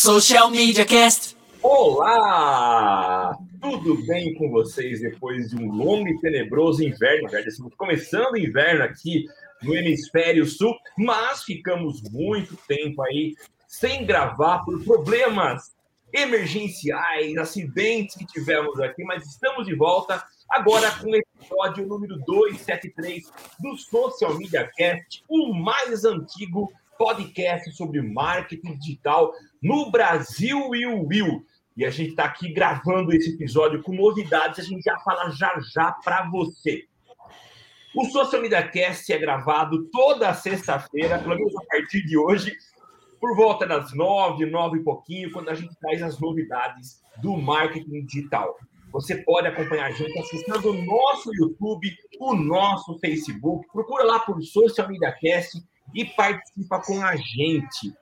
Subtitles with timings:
[0.00, 1.36] Social Media Cast.
[1.60, 3.36] Olá!
[3.60, 7.28] Tudo bem com vocês depois de um longo e tenebroso inverno?
[7.28, 9.26] Já estamos começando o inverno aqui
[9.60, 13.34] no hemisfério sul, mas ficamos muito tempo aí
[13.66, 15.74] sem gravar por problemas
[16.12, 23.24] emergenciais, acidentes que tivemos aqui, mas estamos de volta agora com o episódio número 273
[23.58, 31.06] do Social Media Cast, o mais antigo podcast sobre marketing digital no Brasil e o
[31.06, 31.44] Will.
[31.76, 35.58] E a gente está aqui gravando esse episódio com novidades, a gente já fala já
[35.72, 36.84] já para você.
[37.94, 42.52] O Social Media Cast é gravado toda sexta-feira, pelo menos a partir de hoje,
[43.20, 48.04] por volta das nove, nove e pouquinho, quando a gente traz as novidades do marketing
[48.04, 48.56] digital.
[48.92, 53.66] Você pode acompanhar a gente acessando o nosso YouTube, o nosso Facebook.
[53.72, 55.62] Procura lá por Social Media Cast
[55.94, 57.92] e participa com a gente.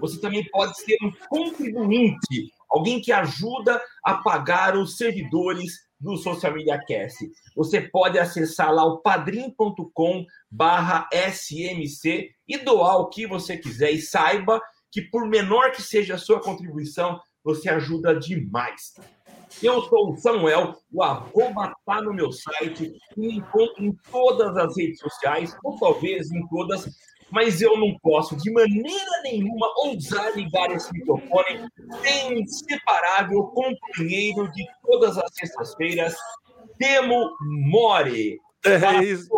[0.00, 6.52] Você também pode ser um contribuinte, alguém que ajuda a pagar os servidores do Social
[6.52, 7.30] Media Cast.
[7.56, 13.90] Você pode acessar lá o padrim.com barra SMC e doar o que você quiser.
[13.92, 14.60] E saiba
[14.92, 18.94] que por menor que seja a sua contribuição, você ajuda demais.
[19.62, 24.76] Eu sou o Samuel, o arroba tá no meu site, me encontro em todas as
[24.76, 26.86] redes sociais, ou talvez em todas,
[27.30, 31.68] mas eu não posso de maneira nenhuma ousar ligar esse microfone
[32.02, 36.14] sem inseparável companheiro de todas as sextas-feiras,
[36.78, 38.38] Temo More.
[38.64, 39.28] É isso.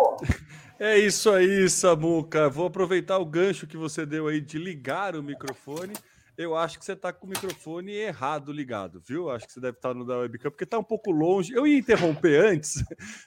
[0.78, 2.50] É isso aí, Samuca.
[2.50, 5.94] Vou aproveitar o gancho que você deu aí de ligar o microfone
[6.36, 9.30] eu acho que você está com o microfone errado ligado, viu?
[9.30, 11.52] Acho que você deve estar no da webcam, porque está um pouco longe.
[11.52, 12.84] Eu ia interromper antes,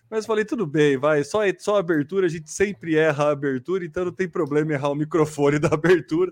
[0.09, 4.05] mas falei, tudo bem, vai, só, só abertura, a gente sempre erra a abertura, então
[4.05, 6.31] não tem problema errar o microfone da abertura.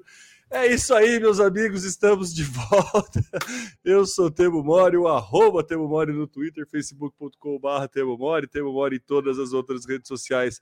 [0.50, 3.22] É isso aí, meus amigos, estamos de volta.
[3.83, 8.95] Eu sou Temo Mori, o arroba Temo Mori no Twitter, facebook.com.br Temo Mori, Temo Mori
[8.95, 10.61] em todas as outras redes sociais,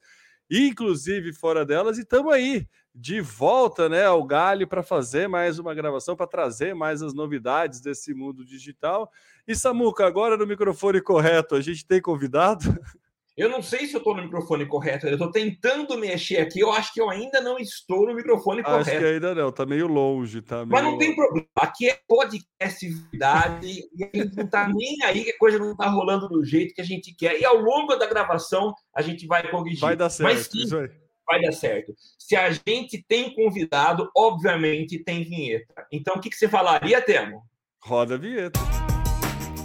[0.49, 5.73] inclusive fora delas, e estamos aí de volta né, ao Galho para fazer mais uma
[5.73, 9.11] gravação, para trazer mais as novidades desse mundo digital.
[9.45, 12.63] E Samuca, agora no microfone correto, a gente tem convidado?
[13.37, 16.71] Eu não sei se eu estou no microfone correto, eu estou tentando mexer aqui, eu
[16.71, 18.89] acho que eu ainda não estou no microfone acho correto.
[18.91, 20.41] Acho que ainda não, está meio longe.
[20.41, 20.69] Tá meio...
[20.69, 25.25] Mas não tem problema, aqui é podcast verdade, e a gente não está nem aí
[25.25, 27.37] que a coisa não está rolando do jeito que a gente quer.
[27.37, 29.81] E ao longo da gravação a gente vai corrigir.
[29.81, 30.89] Vai dar certo, Mas, sim, isso aí
[31.27, 31.93] vai dar certo.
[32.17, 35.85] Se a gente tem convidado, obviamente tem vinheta.
[35.91, 37.41] Então, o que, que você falaria, Temo?
[37.83, 38.59] Roda a vinheta.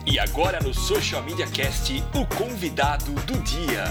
[0.06, 3.84] E agora no Social Media Cast, o convidado do dia.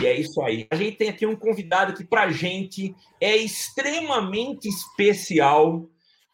[0.00, 0.66] E é isso aí.
[0.70, 5.88] A gente tem aqui um convidado que, para a gente, é extremamente especial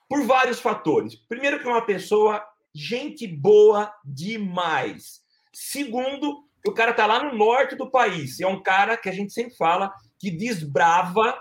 [0.08, 1.14] por vários fatores.
[1.14, 2.44] Primeiro, que é uma pessoa,
[2.74, 5.22] gente boa demais.
[5.52, 8.40] Segundo, o cara tá lá no norte do país.
[8.40, 11.38] É um cara que a gente sempre fala que desbrava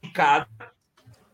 [0.00, 0.48] picada.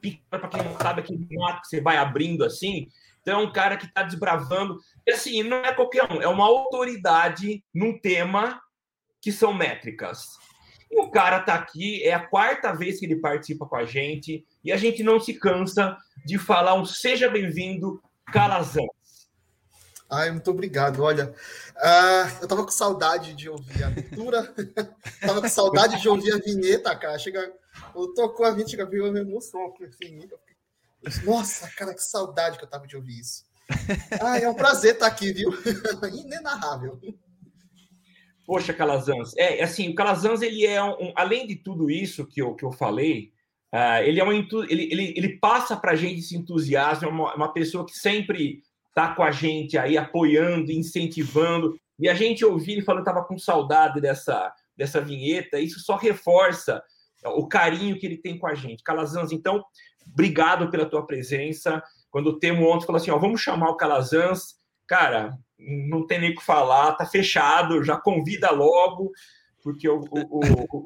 [0.00, 2.88] Picada, para quem não sabe, aquele mato que você vai abrindo assim.
[3.28, 4.81] Então é um cara que está desbravando.
[5.06, 8.59] E assim, não é qualquer um, é uma autoridade num tema
[9.21, 10.39] que são métricas.
[10.91, 14.47] E o cara tá aqui, é a quarta vez que ele participa com a gente,
[14.65, 15.94] e a gente não se cansa
[16.25, 18.03] de falar um seja bem-vindo,
[18.33, 18.87] Calazão.
[20.09, 21.03] Ai, muito obrigado.
[21.03, 21.34] Olha,
[21.77, 24.55] uh, eu tava com saudade de ouvir a abertura,
[25.21, 27.19] tava com saudade de ouvir a vinheta, cara.
[27.19, 27.53] Chega,
[27.95, 30.27] eu tocou a vinheta, chega, veio uma emoção aqui, assim.
[31.25, 33.44] Nossa, cara, que saudade que eu tava de ouvir isso.
[34.20, 35.50] Ah, é um prazer estar aqui, viu?
[36.12, 37.00] Inenarrável.
[38.47, 42.54] Poxa, Calazans, é assim, o Calazans, ele é um, além de tudo isso que eu,
[42.54, 43.31] que eu falei,
[43.75, 47.34] uh, ele é um ele, ele, ele passa para a gente esse entusiasmo, é uma,
[47.34, 48.62] uma pessoa que sempre
[48.94, 51.78] tá com a gente aí apoiando, incentivando.
[51.98, 55.97] E a gente ouvir ele falando que estava com saudade dessa, dessa vinheta, isso só
[55.97, 56.82] reforça
[57.24, 58.82] o carinho que ele tem com a gente.
[58.82, 59.62] Calazans, então,
[60.10, 61.82] obrigado pela tua presença.
[62.10, 64.56] Quando o Temo ontem falou assim, ó, vamos chamar o Calazans,
[64.86, 69.10] cara, não tem nem o que falar, tá fechado, já convida logo,
[69.62, 70.41] porque o, o,
[70.72, 70.84] o,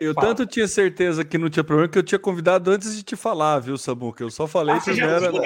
[0.00, 0.26] eu Fala.
[0.26, 3.58] tanto tinha certeza que não tinha problema que eu tinha convidado antes de te falar,
[3.58, 4.22] viu, Samuca?
[4.22, 5.32] Eu só falei ah, que já era.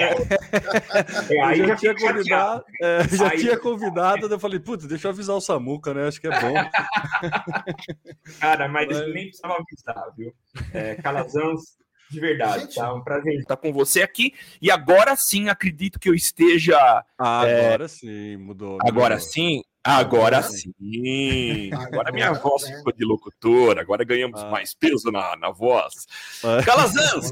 [1.29, 3.37] É, eu já, tinha convidado, é, já aí...
[3.39, 6.07] tinha convidado, eu falei, putz, deixa eu avisar o Samuca, né?
[6.07, 6.53] Acho que é bom.
[8.39, 9.13] Cara, mas, mas...
[9.13, 10.33] nem precisava avisar, viu?
[10.73, 11.77] É, Calazans,
[12.09, 12.93] de verdade, Gente, tá?
[12.93, 14.33] Um prazer estar com você aqui.
[14.61, 16.77] E agora sim, acredito que eu esteja.
[17.17, 17.87] Ah, agora é...
[17.87, 18.77] sim, mudou.
[18.81, 19.29] Agora mudou.
[19.29, 20.73] sim, Agora sim.
[21.71, 22.75] Agora minha voz né?
[22.75, 23.79] ficou de locutor.
[23.79, 24.49] Agora ganhamos ah.
[24.49, 26.05] mais peso na, na voz.
[26.43, 26.61] Ah.
[26.61, 27.31] Calazans!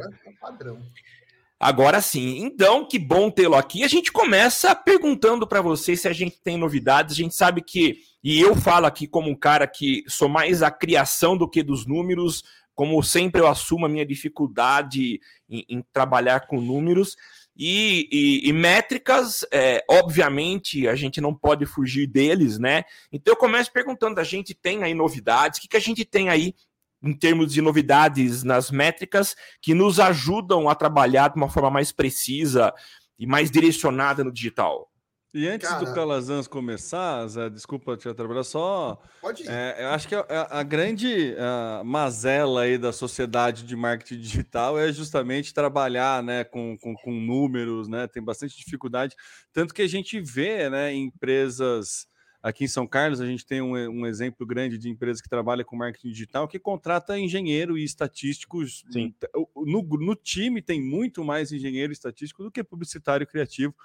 [1.60, 2.46] Agora sim.
[2.46, 3.84] Então, que bom tê-lo aqui.
[3.84, 7.14] A gente começa perguntando para você se a gente tem novidades.
[7.14, 10.72] A gente sabe que, e eu falo aqui como um cara que sou mais a
[10.72, 12.42] criação do que dos números,
[12.74, 15.20] como sempre eu assumo a minha dificuldade
[15.50, 17.18] em, em trabalhar com números.
[17.58, 22.84] E, e, e métricas, é, obviamente, a gente não pode fugir deles, né?
[23.12, 25.58] Então eu começo perguntando: a gente tem aí novidades?
[25.58, 26.54] O que, que a gente tem aí
[27.02, 31.92] em termos de novidades nas métricas que nos ajudam a trabalhar de uma forma mais
[31.92, 32.74] precisa
[33.18, 34.92] e mais direcionada no digital?
[35.36, 39.04] E antes Cara, do Calazans começar, Zé, desculpa te atrapalhar, só.
[39.20, 39.50] Pode ir.
[39.50, 44.80] É, eu acho que a, a grande a mazela aí da sociedade de marketing digital
[44.80, 48.08] é justamente trabalhar né, com, com, com, números, né?
[48.08, 49.14] Tem bastante dificuldade.
[49.52, 52.08] Tanto que a gente vê né, empresas.
[52.42, 55.66] Aqui em São Carlos, a gente tem um, um exemplo grande de empresa que trabalha
[55.66, 58.86] com marketing digital que contrata engenheiro e estatísticos.
[58.90, 59.14] Sim.
[59.54, 63.76] No, no time tem muito mais engenheiro e estatístico do que publicitário criativo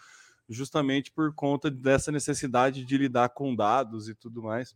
[0.51, 4.75] justamente por conta dessa necessidade de lidar com dados e tudo mais.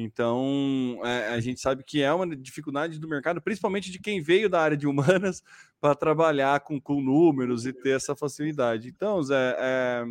[0.00, 4.48] Então, é, a gente sabe que é uma dificuldade do mercado, principalmente de quem veio
[4.48, 5.42] da área de humanas
[5.80, 8.88] para trabalhar com, com números e ter essa facilidade.
[8.88, 10.04] Então, Zé, é,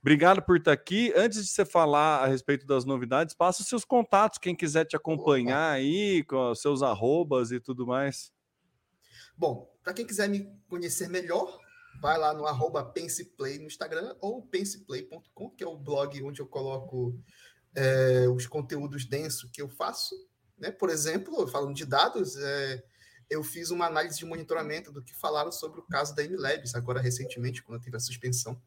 [0.00, 1.12] obrigado por estar aqui.
[1.14, 4.96] Antes de você falar a respeito das novidades, passa os seus contatos, quem quiser te
[4.96, 8.32] acompanhar aí, com os seus arrobas e tudo mais.
[9.36, 11.61] Bom, para quem quiser me conhecer melhor,
[12.02, 16.46] vai lá no arroba penseplay no Instagram ou penseplay.com, que é o blog onde eu
[16.46, 17.16] coloco
[17.76, 20.16] é, os conteúdos densos que eu faço.
[20.58, 20.72] Né?
[20.72, 22.82] Por exemplo, falando de dados, é,
[23.30, 27.00] eu fiz uma análise de monitoramento do que falaram sobre o caso da MLabs, agora
[27.00, 28.60] recentemente, quando teve a suspensão.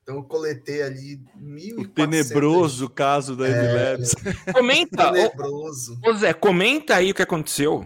[0.00, 1.80] Então, eu coletei ali mil.
[1.80, 4.14] O tenebroso caso da é, MLabs.
[4.54, 5.98] Comenta, tenebroso.
[6.06, 7.84] Ô, Zé, comenta aí o que aconteceu.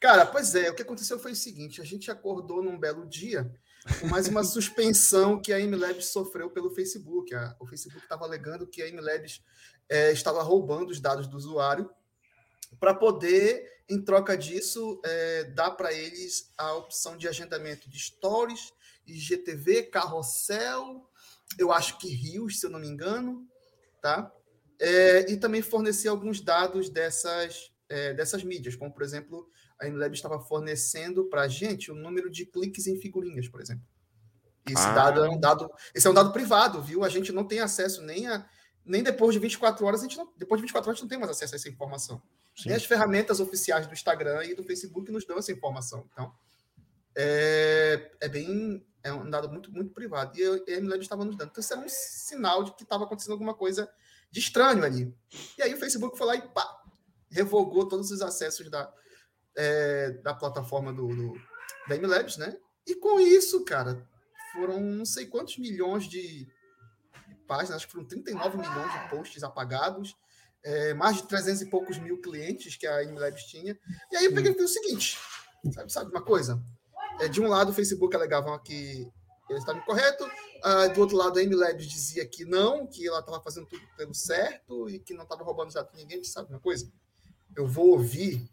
[0.00, 3.52] Cara, pois é, o que aconteceu foi o seguinte: a gente acordou num belo dia
[4.00, 7.32] com mais uma suspensão que a MLabs sofreu pelo Facebook.
[7.58, 9.42] O Facebook estava alegando que a MLabs
[9.88, 11.90] é, estava roubando os dados do usuário
[12.78, 18.72] para poder, em troca disso, é, dar para eles a opção de agendamento de stories,
[19.06, 21.08] IGTV, carrossel,
[21.58, 23.48] eu acho que rios, se eu não me engano,
[24.00, 24.32] tá?
[24.78, 29.48] É, e também fornecer alguns dados dessas, é, dessas mídias, como, por exemplo,
[29.80, 33.84] a MLab estava fornecendo para a gente o número de cliques em figurinhas, por exemplo.
[34.68, 34.92] Esse ah.
[34.92, 37.02] dado é um dado, esse é um dado privado, viu?
[37.02, 38.46] A gente não tem acesso nem a
[38.84, 41.08] nem depois de 24 horas, a gente não, depois de 24 horas a gente não
[41.08, 42.20] tem mais acesso a essa informação.
[42.56, 42.70] Sim.
[42.70, 46.08] Nem as ferramentas oficiais do Instagram e do Facebook nos dão essa informação.
[46.12, 46.32] Então,
[47.16, 50.36] é, é bem é um dado muito muito privado.
[50.38, 51.50] E a MLab estava nos dando.
[51.50, 53.88] Então, isso era um sinal de que estava acontecendo alguma coisa
[54.30, 55.14] de estranho ali.
[55.58, 56.82] E aí o Facebook foi lá e pá,
[57.30, 58.92] revogou todos os acessos da,
[59.56, 61.32] é, da plataforma do, do,
[61.88, 62.56] da MLabs, né?
[62.86, 64.06] E com isso, cara,
[64.52, 66.48] foram não sei quantos milhões de
[67.46, 70.16] páginas, acho que foram 39 milhões de posts apagados,
[70.62, 73.78] é, mais de 300 e poucos mil clientes que a MLabs tinha.
[74.10, 75.18] E aí eu peguei o seguinte,
[75.72, 76.62] sabe, sabe uma coisa?
[77.20, 79.10] É, de um lado, o Facebook alegava que
[79.48, 83.42] eles estavam correto, uh, do outro lado, a MLabs dizia que não, que ela estava
[83.42, 86.22] fazendo tudo pelo certo e que não estava roubando de ninguém.
[86.22, 86.90] Sabe uma coisa?
[87.56, 88.48] Eu vou ouvir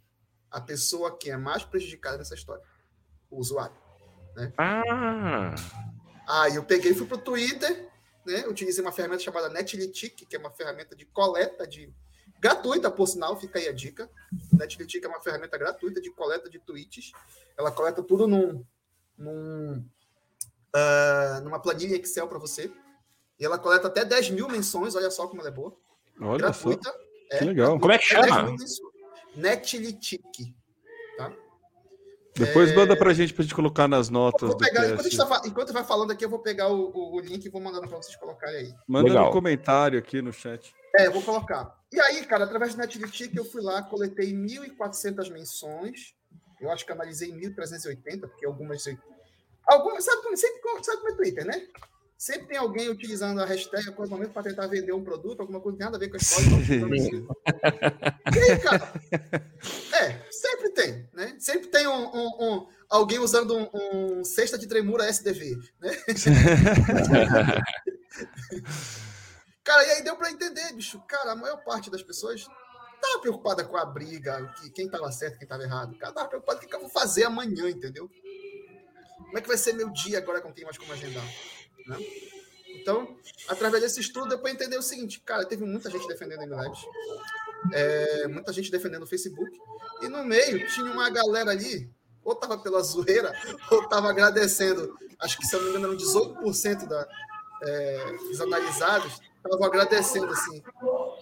[0.51, 2.63] a pessoa que é mais prejudicada nessa história,
[3.29, 3.75] o usuário.
[4.35, 4.53] Né?
[4.57, 5.55] Ah!
[6.27, 7.89] Aí eu peguei e fui para o Twitter,
[8.25, 8.45] né?
[8.47, 11.93] utilizei uma ferramenta chamada Netlitic, que é uma ferramenta de coleta de.
[12.39, 14.09] gratuita, por sinal, fica aí a dica.
[14.51, 17.11] Netlitic é uma ferramenta gratuita de coleta de tweets.
[17.57, 18.63] Ela coleta tudo num,
[19.17, 19.85] num,
[20.75, 22.71] uh, numa planilha Excel para você.
[23.39, 25.75] E ela coleta até 10 mil menções, olha só como ela é boa.
[26.19, 26.89] Olha gratuita.
[26.89, 26.97] Só.
[27.31, 27.79] É, que legal.
[27.79, 28.55] Como é que chama?
[29.35, 30.21] Netlitic,
[31.17, 31.33] tá?
[32.35, 32.75] Depois é...
[32.75, 34.53] manda pra gente pra gente colocar nas notas.
[34.55, 37.49] Pegar, enquanto, tá, enquanto, vai falando aqui, eu vou pegar o, o, o link e
[37.49, 38.73] vou mandando pra vocês colocarem aí.
[38.87, 39.25] Manda Legal.
[39.25, 40.73] no comentário aqui no chat.
[40.95, 41.75] É, vou colocar.
[41.91, 46.15] E aí, cara, através do Netlitic, eu fui lá, coletei 1.400 menções.
[46.59, 48.83] Eu acho que analisei 1.380, porque algumas.
[49.67, 51.67] Algumas, sabe, sempre, sabe como é Twitter, né?
[52.17, 55.61] Sempre tem alguém utilizando a hashtag a qualquer momento para tentar vender um produto, alguma
[55.61, 56.47] coisa que tem nada a ver com a história.
[58.35, 58.91] e aí, cara?
[59.93, 61.35] É, sempre tem, né?
[61.37, 65.91] Sempre tem um, um, um alguém usando um, um, cesta de tremura SDV, né?
[69.63, 70.99] cara, e aí deu para entender, bicho.
[71.07, 72.47] Cara, a maior parte das pessoas
[72.99, 75.95] tava preocupada com a briga, que quem tava certo, quem tava errado.
[75.99, 78.09] Cara, tava preocupado com o que eu vou fazer amanhã, entendeu?
[79.17, 81.23] Como é que vai ser meu dia agora que não tem mais como agendar?
[81.87, 81.97] Né?
[82.75, 83.17] Então,
[83.47, 86.79] através desse estudo, deu para entender o seguinte: cara, teve muita gente defendendo a MLabs,
[87.73, 89.51] é, muita gente defendendo o Facebook,
[90.01, 91.89] e no meio tinha uma galera ali,
[92.23, 93.33] ou estava pela zoeira,
[93.71, 94.95] ou estava agradecendo.
[95.19, 97.07] Acho que, se eu não me engano, 18% da,
[97.63, 100.63] é, dos analisados estavam agradecendo, assim.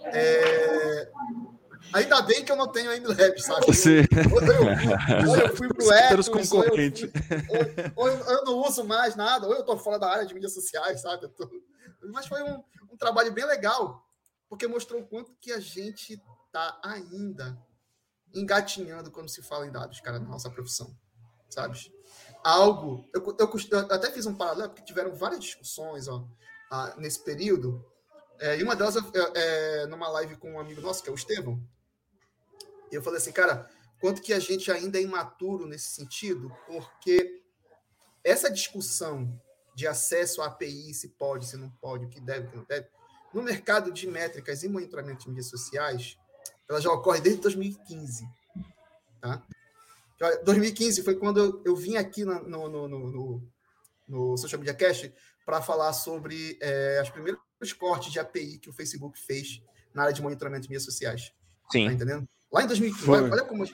[0.05, 1.10] É,
[1.93, 3.71] ainda bem que eu não tenho MLab, sabe?
[3.73, 4.01] Sim.
[4.31, 6.73] Ou eu, ou eu fui pro Ethos, ou eu,
[7.95, 10.53] ou, ou eu, não uso mais nada, ou eu estou fora da área de mídias
[10.53, 11.27] sociais, sabe?
[11.29, 11.49] Tô...
[12.11, 14.05] Mas foi um, um trabalho bem legal,
[14.49, 17.57] porque mostrou o quanto que a gente está ainda
[18.33, 20.95] engatinhando quando se fala em dados, cara, na nossa profissão,
[21.49, 21.79] sabe?
[22.43, 26.27] Algo, eu, eu, eu até fiz um paralelo, porque tiveram várias discussões ó,
[26.97, 27.83] nesse período,
[28.39, 29.01] é, e uma delas é,
[29.35, 31.61] é, numa live com um amigo nosso, que é o Estevão,
[32.91, 37.41] eu falei assim, cara, quanto que a gente ainda é imaturo nesse sentido, porque
[38.23, 39.39] essa discussão
[39.73, 42.63] de acesso à API, se pode, se não pode, o que deve, o que não
[42.63, 42.87] deve,
[43.33, 46.17] no mercado de métricas e monitoramento de mídias sociais,
[46.69, 48.25] ela já ocorre desde 2015.
[49.19, 49.45] Tá?
[50.45, 53.51] 2015 foi quando eu, eu vim aqui no, no, no, no,
[54.07, 55.13] no Social Media Cast
[55.45, 57.09] para falar sobre é, as
[57.65, 59.62] primeiros cortes de API que o Facebook fez
[59.93, 61.31] na área de monitoramento de mídias sociais.
[61.72, 61.88] Sim.
[61.88, 62.27] Tá entendendo?
[62.51, 63.10] Lá em 2015.
[63.10, 63.65] Olha, olha, como.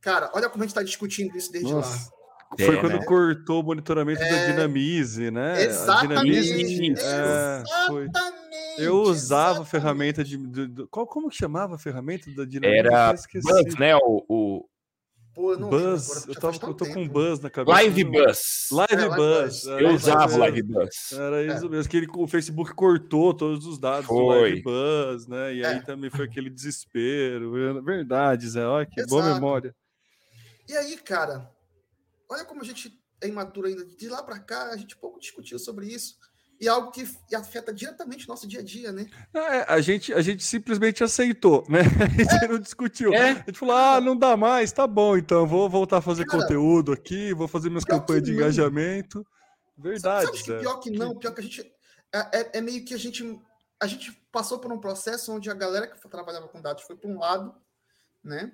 [0.00, 2.10] Cara, olha como a gente está discutindo isso desde Nossa.
[2.10, 2.14] lá.
[2.56, 3.04] Foi é, quando né?
[3.04, 4.30] cortou o monitoramento é...
[4.30, 5.62] da Dinamize, né?
[5.62, 6.42] Exatamente.
[6.42, 8.08] Dinamize, é, foi.
[8.78, 12.78] Eu usava a ferramenta de, de, de, qual como que chamava a ferramenta da Dinamize?
[12.78, 13.96] Era Buzz, né?
[13.96, 14.68] O, o...
[15.34, 17.76] Pô, eu não Buzz, eu, tava, eu tô com Buzz na cabeça.
[17.76, 18.68] Live Buzz.
[18.70, 19.64] Live é, Buzz.
[19.66, 21.12] Eu usava Live Buzz.
[21.12, 24.16] Era isso mesmo, que ele, o Facebook cortou todos os dados foi.
[24.16, 25.54] do Live Buzz, né?
[25.54, 27.82] E aí também foi aquele desespero.
[27.82, 29.10] Verdade, Zé, olha que Exato.
[29.10, 29.74] boa memória.
[30.68, 31.50] E aí, cara,
[32.28, 33.84] olha como a gente é imaturo ainda.
[33.84, 36.16] De lá para cá, a gente pouco discutiu sobre isso.
[36.64, 39.06] E algo que afeta diretamente o nosso dia a dia, né?
[39.34, 41.80] É, a, gente, a gente simplesmente aceitou, né?
[42.00, 42.48] A gente é.
[42.48, 43.12] não discutiu.
[43.12, 43.32] É.
[43.32, 46.40] A gente falou, ah, não dá mais, tá bom, então vou voltar a fazer Cara,
[46.40, 49.26] conteúdo aqui, vou fazer minhas campanhas de engajamento.
[49.76, 50.24] Verdade.
[50.24, 51.60] Sabe, sabe que pior que não, pior que a gente.
[52.10, 53.38] É, é, é, meio que a gente.
[53.78, 57.10] A gente passou por um processo onde a galera que trabalhava com dados foi para
[57.10, 57.54] um lado,
[58.22, 58.50] né?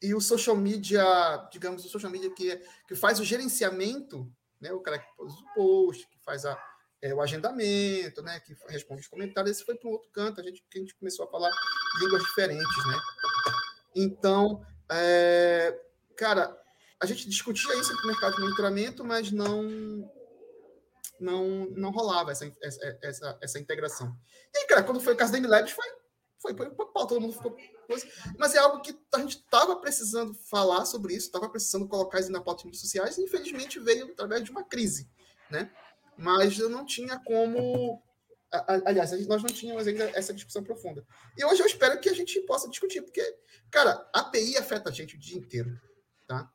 [0.00, 1.04] e o social media,
[1.52, 4.30] digamos, o social media que, que faz o gerenciamento,
[4.60, 6.56] né, o cara que faz o post, que faz a,
[7.02, 10.44] é, o agendamento, né, que responde os comentários, esse foi para um outro canto, a
[10.44, 11.50] gente, a gente começou a falar
[12.00, 13.00] línguas diferentes, né?
[13.94, 15.78] Então, é,
[16.16, 16.56] cara,
[17.00, 20.10] a gente discutia isso no mercado de monitoramento, mas não
[21.18, 24.16] não, não rolava essa, essa, essa, essa integração.
[24.54, 25.84] E cara, quando foi o caso da MLabs, foi
[26.40, 27.54] foi para pau, todo mundo ficou.
[28.38, 32.32] Mas é algo que a gente estava precisando falar sobre isso, estava precisando colocar isso
[32.32, 35.10] na pauta de mídias sociais, e infelizmente veio através de uma crise,
[35.50, 35.70] né?
[36.20, 38.02] Mas eu não tinha como.
[38.84, 41.06] Aliás, nós não tínhamos ainda essa discussão profunda.
[41.36, 43.22] E hoje eu espero que a gente possa discutir, porque,
[43.70, 45.70] cara, a API afeta a gente o dia inteiro,
[46.26, 46.50] tá?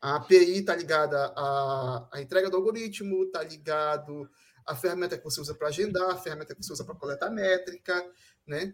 [0.00, 4.28] A API está ligada à, à entrega do algoritmo, está ligado
[4.66, 8.10] à ferramenta que você usa para agendar, a ferramenta que você usa para coletar métrica,
[8.46, 8.72] né?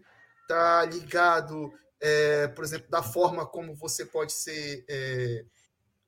[0.51, 4.85] está ligado, é, por exemplo, da forma como você pode ser.
[4.89, 5.45] É,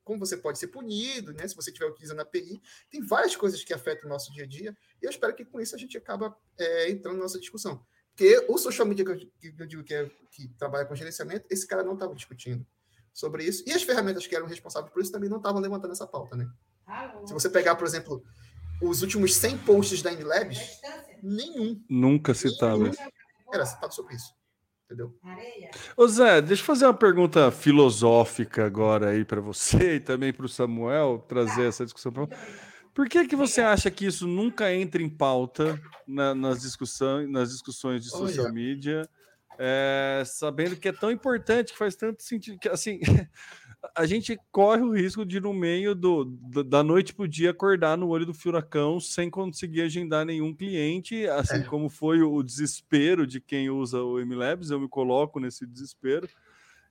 [0.03, 1.47] como você pode ser punido, né?
[1.47, 2.61] Se você estiver utilizando a API.
[2.89, 5.59] Tem várias coisas que afetam o nosso dia a dia, e eu espero que com
[5.59, 7.85] isso a gente acaba é, entrando na nossa discussão.
[8.09, 11.47] Porque o social media que eu, que eu digo que, é, que trabalha com gerenciamento,
[11.49, 12.65] esse cara não estava discutindo
[13.11, 13.63] sobre isso.
[13.65, 16.47] E as ferramentas que eram responsáveis por isso também não estavam levantando essa pauta, né?
[17.25, 18.23] Se você pegar, por exemplo,
[18.81, 20.79] os últimos 100 posts da MLabs,
[21.23, 21.83] nenhum.
[21.89, 22.91] Nunca citava
[23.53, 24.33] era citado sobre isso.
[24.93, 25.11] Entendeu?
[25.97, 30.45] Ô Zé, deixa eu fazer uma pergunta filosófica agora aí para você e também para
[30.45, 32.11] o Samuel trazer essa discussão.
[32.11, 32.27] Pra...
[32.93, 37.49] Por que que você acha que isso nunca entra em pauta na, nas discussões, nas
[37.49, 39.09] discussões de social media,
[39.57, 42.99] é, sabendo que é tão importante, que faz tanto sentido, que assim
[43.95, 46.25] a gente corre o risco de, no meio do,
[46.63, 51.27] da noite para o dia, acordar no olho do furacão sem conseguir agendar nenhum cliente,
[51.27, 51.63] assim é.
[51.63, 56.27] como foi o desespero de quem usa o MLabs, eu me coloco nesse desespero,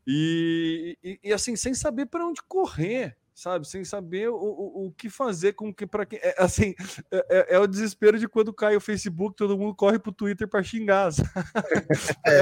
[0.07, 3.67] e, e, e assim, sem saber para onde correr sabe?
[3.67, 6.75] Sem saber o, o, o que fazer com que para quem é, assim
[7.11, 10.47] é, é, é, o desespero de quando cai o Facebook, todo mundo corre pro Twitter
[10.47, 11.11] para xingar.
[12.25, 12.41] É,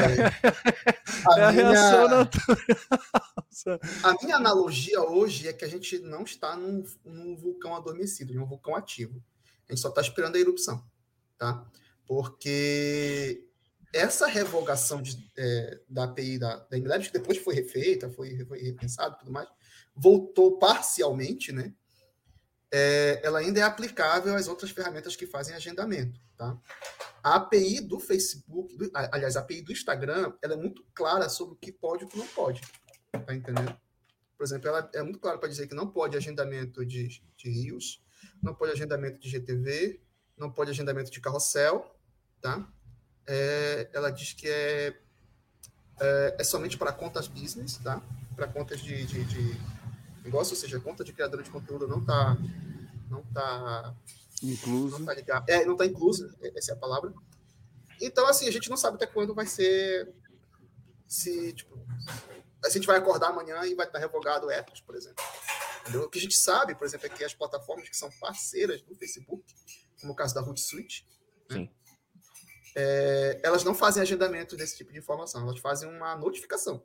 [1.27, 2.57] a, é a minha, reação natural.
[4.03, 8.47] A minha analogia hoje é que a gente não está num, num vulcão adormecido, num
[8.47, 9.23] vulcão ativo.
[9.69, 10.85] A gente só está esperando a erupção,
[11.39, 11.67] tá?
[12.07, 13.47] Porque
[13.93, 18.63] essa revogação de, é, da API da, da MLabs, que depois foi refeita, foi, foi
[18.63, 19.49] repensado e tudo mais,
[19.95, 21.75] voltou parcialmente, né?
[22.73, 26.57] É, ela ainda é aplicável às outras ferramentas que fazem agendamento, tá?
[27.23, 31.55] A API do Facebook, do, aliás, a API do Instagram, ela é muito clara sobre
[31.55, 32.61] o que pode e o que não pode,
[33.11, 33.77] tá entendendo?
[34.37, 38.03] Por exemplo, ela é muito claro para dizer que não pode agendamento de, de rios,
[38.43, 40.01] não pode agendamento de GTV,
[40.37, 41.95] não pode agendamento de carrossel,
[42.41, 42.67] tá?
[43.27, 44.99] É, ela diz que é,
[46.01, 48.03] é, é, somente para contas business, tá?
[48.35, 49.61] Para contas de, de, de,
[50.31, 52.37] negócio, ou seja, conta de criador de conteúdo não está
[53.11, 53.95] não tá
[54.43, 54.99] incluso.
[54.99, 55.49] Não tá ligado.
[55.49, 57.13] É, não está incluso, essa é a palavra.
[58.01, 60.15] Então, assim, a gente não sabe até quando vai ser.
[61.07, 61.77] Se, tipo,
[62.65, 65.23] a gente vai acordar amanhã e vai estar revogado o Ethos, por exemplo.
[65.83, 66.03] Entendeu?
[66.03, 68.95] O que a gente sabe, por exemplo, é que as plataformas que são parceiras do
[68.95, 69.43] Facebook,
[70.01, 71.07] como o caso da Hootsuite,
[71.51, 71.69] né?
[72.77, 76.85] é, elas não fazem agendamento desse tipo de informação, elas fazem uma notificação.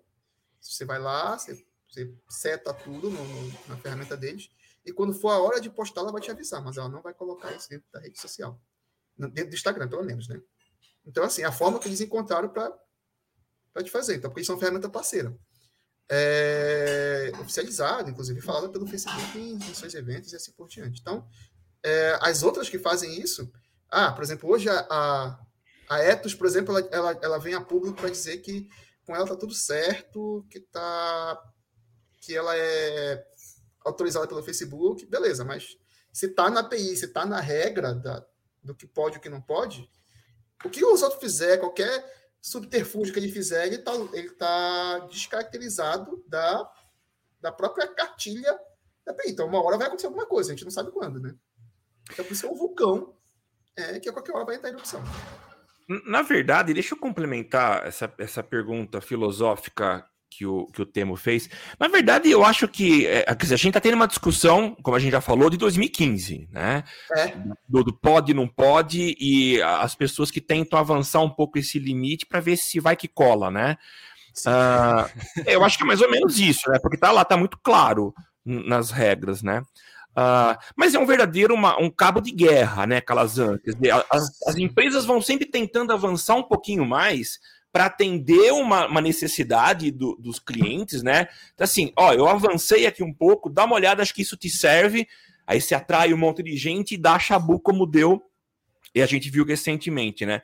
[0.59, 1.63] Você vai lá, você,
[1.95, 4.49] você seta tudo no, no, na ferramenta deles,
[4.85, 7.13] e quando for a hora de postar, ela vai te avisar, mas ela não vai
[7.13, 8.61] colocar isso dentro da rede social.
[9.17, 10.39] Dentro do Instagram, pelo menos, né?
[11.05, 14.17] Então, assim, a forma que eles encontraram para te fazer.
[14.17, 15.35] Então, porque eles são ferramenta parceira.
[16.07, 21.01] É, oficializado, inclusive falada pelo Facebook em, em seus eventos e assim por diante.
[21.01, 21.27] Então,
[21.83, 23.51] é, as outras que fazem isso,
[23.89, 25.39] ah, por exemplo, hoje a, a,
[25.89, 28.69] a Etos, por exemplo, ela, ela, ela vem a público para dizer que
[29.05, 31.41] com ela tá tudo certo, que tá
[32.25, 33.23] que ela é
[33.83, 35.77] autorizada pelo Facebook, beleza, mas
[36.11, 38.25] se tá na API, se tá na regra da,
[38.63, 39.89] do que pode e o que não pode,
[40.63, 42.03] o que os outros fizer, qualquer
[42.41, 46.71] subterfúgio que ele fizer, ele está ele tá descaracterizado da,
[47.39, 48.59] da própria cartilha
[49.05, 49.31] da API.
[49.31, 51.35] Então, uma hora vai acontecer alguma coisa, a gente não sabe quando, né?
[52.11, 53.15] Então, por isso é um vulcão
[53.75, 55.03] é, que a qualquer hora vai entrar em erupção.
[56.07, 61.49] Na verdade, deixa eu complementar essa, essa pergunta filosófica que o, que o Temo fez.
[61.79, 65.11] Na verdade, eu acho que é, a gente está tendo uma discussão, como a gente
[65.11, 66.83] já falou, de 2015, né?
[67.15, 67.33] É.
[67.67, 72.25] Do, do pode, não pode, e as pessoas que tentam avançar um pouco esse limite
[72.25, 73.77] para ver se vai que cola, né?
[74.45, 75.09] Uh,
[75.45, 76.77] eu acho que é mais ou menos isso, né?
[76.81, 78.13] Porque tá lá, tá muito claro
[78.43, 79.63] nas regras, né?
[80.11, 83.59] Uh, mas é um verdadeiro uma, um cabo de guerra, né, Calazan?
[84.09, 87.39] As, as empresas vão sempre tentando avançar um pouquinho mais
[87.75, 91.27] para atender uma, uma necessidade do, dos clientes, né?
[91.53, 94.49] Então, assim, ó, eu avancei aqui um pouco, dá uma olhada, acho que isso te
[94.49, 95.05] serve.
[95.45, 98.23] Aí você atrai um monte de gente e dá chabu como deu,
[98.95, 100.41] e a gente viu recentemente, né?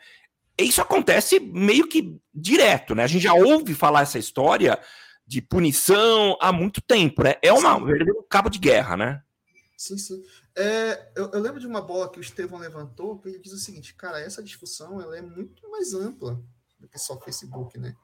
[0.59, 3.05] E isso acontece meio que direto, né?
[3.05, 4.77] A gente já ouve falar essa história
[5.25, 7.35] de punição há muito tempo, né?
[7.41, 9.23] É uma, um verdadeiro cabo de guerra, né?
[9.77, 10.21] Sim, sim.
[10.53, 13.57] É, eu, eu, lembro de uma bola que o Estevão levantou, que ele diz o
[13.57, 16.37] seguinte, cara, essa discussão ela é muito mais ampla
[16.81, 17.95] do que só o Facebook, né?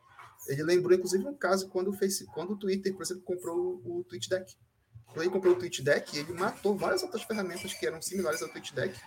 [0.47, 4.05] Ele lembrou, inclusive, um caso quando o, Face, quando o Twitter, por exemplo, comprou o,
[4.07, 4.55] TweetDeck.
[5.07, 8.97] Quando ele comprou o TweetDeck, ele matou várias outras ferramentas que eram similares ao TweetDeck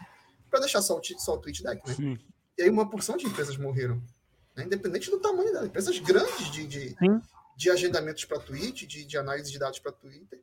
[0.50, 1.94] para deixar só o, só o TweetDeck, né?
[1.94, 2.18] Sim.
[2.58, 4.02] E aí uma porção de empresas morreram,
[4.56, 4.64] né?
[4.64, 5.66] independente do tamanho dela.
[5.66, 6.96] Empresas grandes de, de,
[7.56, 10.42] de agendamentos para Tweet, de, de análise de dados para Twitter.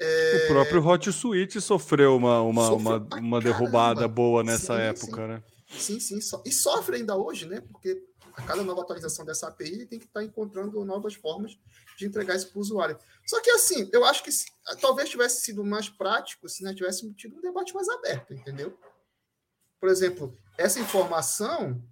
[0.00, 0.44] É...
[0.44, 5.22] O próprio Hot Suite sofreu uma, uma, sofreu uma, uma derrubada boa nessa sim, época,
[5.22, 5.28] sim.
[5.28, 5.42] né?
[5.78, 6.20] Sim, sim.
[6.20, 6.42] So...
[6.44, 7.60] E sofre ainda hoje, né?
[7.60, 8.02] Porque
[8.34, 11.58] a cada nova atualização dessa API tem que estar encontrando novas formas
[11.96, 12.98] de entregar isso para o usuário.
[13.26, 14.30] Só que assim, eu acho que
[14.80, 18.76] talvez tivesse sido mais prático se nós tivéssemos tido um debate mais aberto, entendeu?
[19.80, 21.82] Por exemplo, essa informação,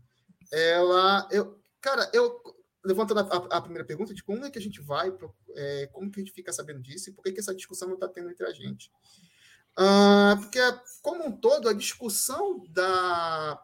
[0.53, 2.41] ela, eu, cara, eu
[2.85, 5.13] levantando a, a, primeira pergunta de como é que a gente vai,
[5.55, 7.95] é, como que a gente fica sabendo disso e por que, que essa discussão não
[7.95, 8.91] está tendo entre a gente.
[9.79, 10.59] Uh, porque,
[11.03, 13.63] como um todo, a discussão da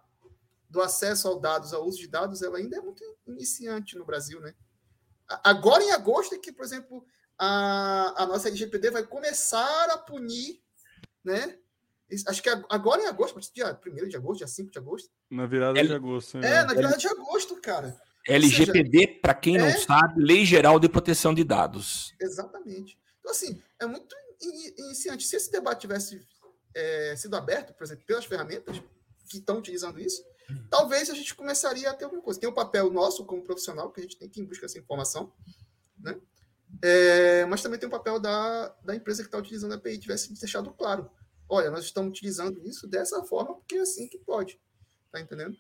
[0.77, 4.39] do acesso aos dados, ao uso de dados, ela ainda é muito iniciante no Brasil,
[4.41, 4.55] né?
[5.43, 7.05] Agora, em agosto, é que, por exemplo,
[7.39, 10.61] a, a nossa LGPD vai começar a punir,
[11.25, 11.59] né?
[12.29, 15.11] Acho que agora em agosto, dia 1 de agosto, dia 5 de agosto.
[15.29, 15.89] Na virada L...
[15.89, 16.39] de agosto.
[16.39, 17.99] É, na virada de agosto, cara.
[18.29, 19.59] LGPD, para quem é...
[19.59, 22.15] não sabe, Lei Geral de Proteção de Dados.
[22.21, 22.97] Exatamente.
[23.19, 24.15] Então, assim, é muito
[24.79, 25.27] iniciante.
[25.27, 26.25] Se esse debate tivesse
[26.75, 28.81] é, sido aberto, por exemplo, pelas ferramentas
[29.27, 30.25] que estão utilizando isso,
[30.71, 32.39] talvez a gente começaria a ter alguma coisa.
[32.39, 34.63] Tem o um papel nosso como profissional, que a gente tem que ir em busca
[34.63, 35.33] dessa informação,
[35.99, 36.19] né?
[36.83, 39.99] É, mas também tem o um papel da, da empresa que está utilizando a API,
[39.99, 41.11] tivesse deixado claro.
[41.49, 44.61] Olha, nós estamos utilizando isso dessa forma porque é assim que pode.
[45.13, 45.57] Tá entendendo?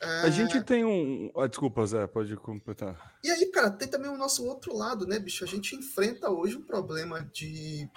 [0.00, 0.20] É...
[0.22, 1.30] A gente tem um.
[1.36, 3.18] Ah, desculpa, Zé, pode completar.
[3.22, 5.44] E aí, cara, tem também o nosso outro lado, né, bicho?
[5.44, 7.88] A gente enfrenta hoje um problema de.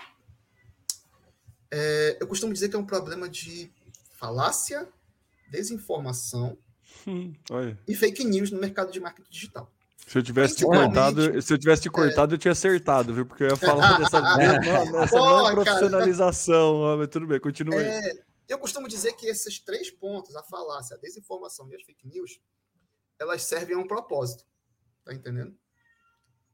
[1.71, 3.71] É, eu costumo dizer que é um problema de
[4.11, 4.87] falácia
[5.53, 6.57] desinformação
[7.07, 7.33] hum,
[7.87, 9.71] e fake news no mercado de marketing digital.
[10.07, 12.35] Se eu tivesse te cortado, se eu tivesse te cortado, é...
[12.35, 13.25] eu tinha acertado, viu?
[13.25, 16.97] Porque eu ia falar dessa, dessa não profissionalização, cara.
[16.97, 17.77] mas tudo bem, continue.
[17.77, 18.13] É,
[18.49, 22.39] eu costumo dizer que esses três pontos, a falácia, a desinformação e as fake news,
[23.17, 24.43] elas servem a um propósito.
[25.05, 25.55] Tá entendendo?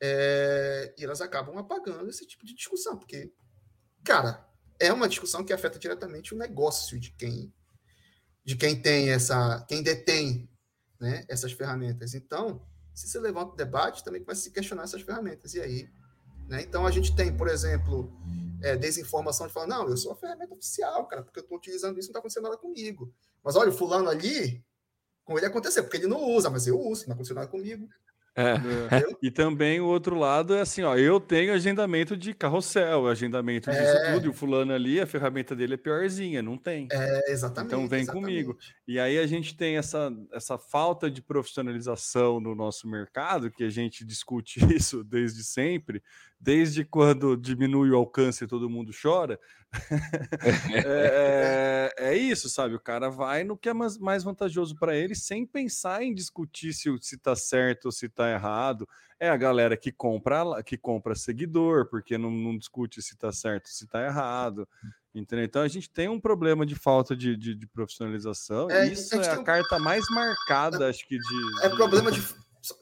[0.01, 3.31] é, e elas acabam apagando esse tipo de discussão, porque,
[4.03, 4.47] cara,
[4.79, 7.53] é uma discussão que afeta diretamente o negócio de quem
[8.43, 10.49] de quem tem essa, quem detém
[10.99, 12.13] né, essas ferramentas.
[12.13, 12.61] Então,
[12.93, 15.53] se você levanta o debate, também a se questionar essas ferramentas.
[15.53, 15.89] E aí,
[16.49, 16.61] né?
[16.61, 18.11] Então a gente tem, por exemplo,
[18.61, 21.99] é, desinformação de falar, não, eu sou a ferramenta oficial, cara, porque eu estou utilizando
[21.99, 23.13] isso, não está acontecendo nada comigo.
[23.43, 24.65] Mas olha, o fulano ali,
[25.23, 27.87] com ele aconteceu, porque ele não usa, mas eu uso, não aconteceu nada comigo.
[28.35, 28.53] É.
[28.95, 29.03] é.
[29.21, 33.81] E também o outro lado é assim, ó, eu tenho agendamento de carrossel, agendamento disso
[33.81, 34.13] é.
[34.13, 36.87] tudo, e o fulano ali, a ferramenta dele é piorzinha, não tem.
[36.91, 37.73] É, exatamente.
[37.73, 38.25] Então vem exatamente.
[38.25, 38.57] comigo.
[38.87, 43.69] E aí a gente tem essa, essa falta de profissionalização no nosso mercado, que a
[43.69, 46.01] gente discute isso desde sempre,
[46.39, 49.39] desde quando diminui o alcance e todo mundo chora.
[50.71, 52.75] é, é, é, isso, sabe?
[52.75, 56.73] O cara vai no que é mais, mais vantajoso para ele, sem pensar em discutir
[56.73, 58.87] se está certo ou se está errado.
[59.19, 63.65] É a galera que compra que compra seguidor, porque não, não discute se está certo
[63.65, 64.67] ou se está errado.
[65.13, 65.43] Entendeu?
[65.43, 68.71] Então a gente tem um problema de falta de, de, de profissionalização.
[68.71, 71.65] É, isso é a, carta mais marcada, acho que, de.
[71.65, 72.23] É problema de.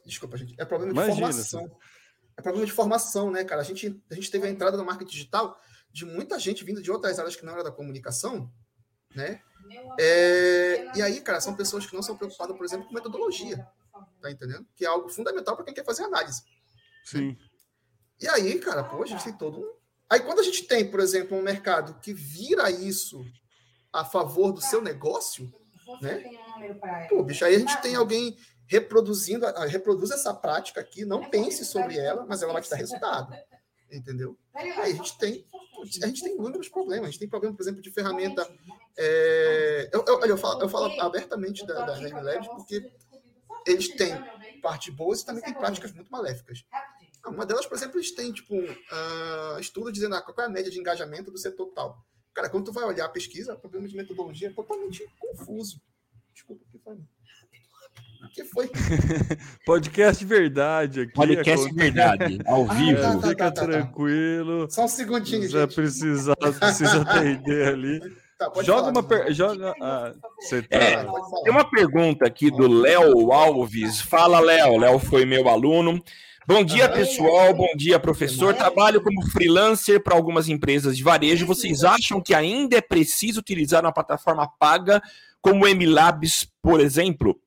[0.05, 0.53] Desculpa, gente.
[0.59, 1.77] É problema de Imagina, formação
[2.37, 3.61] é problema de formação, né, cara?
[3.61, 5.59] A gente, a gente teve a entrada no marketing digital
[5.91, 8.51] de muita gente vindo de outras áreas que não era da comunicação,
[9.15, 9.41] né?
[9.99, 13.67] É, e aí, cara, são pessoas que não são preocupadas, por exemplo, com metodologia,
[14.21, 14.65] tá entendendo?
[14.75, 16.43] Que é algo fundamental para quem quer fazer análise.
[17.03, 17.37] Sim.
[18.21, 19.77] E aí, cara, pô, a gente tem todo um.
[20.09, 23.25] Aí, quando a gente tem, por exemplo, um mercado que vira isso
[23.91, 25.51] a favor do seu negócio,
[26.01, 26.23] né?
[27.09, 31.65] Pô, bicho, aí a gente tem alguém reproduzindo, reproduz essa prática aqui, não é pense
[31.65, 33.35] sobre ela, mas ela vai te dar resultado.
[33.89, 34.37] Entendeu?
[34.53, 35.45] Aí a gente tem,
[36.03, 37.07] a gente tem inúmeros problemas.
[37.07, 38.45] A gente tem problema, por exemplo, de ferramenta.
[38.97, 42.91] É, eu, eu, eu, falo, eu falo abertamente da, da porque
[43.65, 44.13] eles têm
[44.61, 46.65] partes boas e também têm práticas muito maléficas.
[47.25, 50.71] Uma delas, por exemplo, eles têm tipo, uh, estudo dizendo ah, qual é a média
[50.71, 52.05] de engajamento do setor tal.
[52.33, 55.81] Cara, quando tu vai olhar a pesquisa, o problema de metodologia é totalmente confuso.
[56.33, 56.97] Desculpa, o que foi?
[58.27, 58.69] O que foi?
[59.65, 61.13] Podcast verdade aqui.
[61.13, 63.01] Podcast verdade, ao ah, vivo.
[63.01, 63.65] tá, tá, Fica tá, tá, tá.
[63.65, 64.67] tranquilo.
[64.69, 67.99] Só um segundinho, Já precisa, precisa atender ali.
[68.37, 69.33] Tá, joga falar, uma per...
[69.33, 70.57] joga ah, tá...
[70.69, 71.03] é,
[71.43, 74.01] tem uma pergunta aqui do Léo Alves.
[74.01, 74.77] Fala, Léo.
[74.77, 76.03] Léo foi meu aluno.
[76.45, 77.53] Bom dia, pessoal.
[77.53, 78.53] Bom dia, professor.
[78.53, 81.45] Trabalho como freelancer para algumas empresas de varejo.
[81.45, 85.01] Vocês acham que ainda é preciso utilizar uma plataforma paga
[85.41, 87.39] como o MLabs, por exemplo?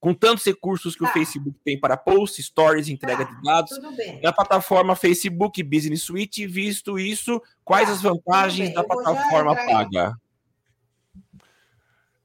[0.00, 1.10] Com tantos recursos que tá.
[1.10, 3.80] o Facebook tem para posts, stories, entrega tá, de dados,
[4.22, 10.16] na plataforma Facebook Business Suite, visto isso, quais tá, as vantagens da plataforma paga?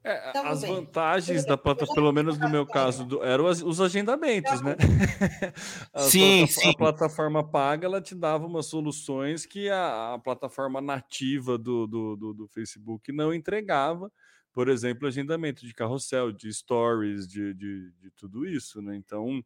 [0.05, 0.75] É, as bem.
[0.75, 4.75] vantagens da plataforma, pelo menos no meu caso, do, eram os agendamentos, né?
[5.95, 6.71] sim, sim.
[6.71, 12.15] A plataforma paga, ela te dava umas soluções que a, a plataforma nativa do, do,
[12.17, 14.11] do, do Facebook não entregava
[14.53, 18.95] por exemplo, agendamento de carrossel, de stories, de, de, de tudo isso, né?
[18.95, 19.43] Então,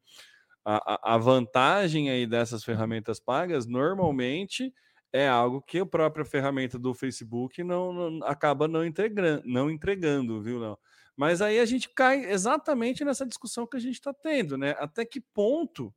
[0.65, 4.74] a, a vantagem aí dessas ferramentas pagas normalmente
[5.13, 8.82] é algo que a própria ferramenta do Facebook não, não acaba não
[9.46, 10.78] não entregando, viu, Léo?
[11.15, 14.76] Mas aí a gente cai exatamente nessa discussão que a gente está tendo, né?
[14.78, 15.93] Até que ponto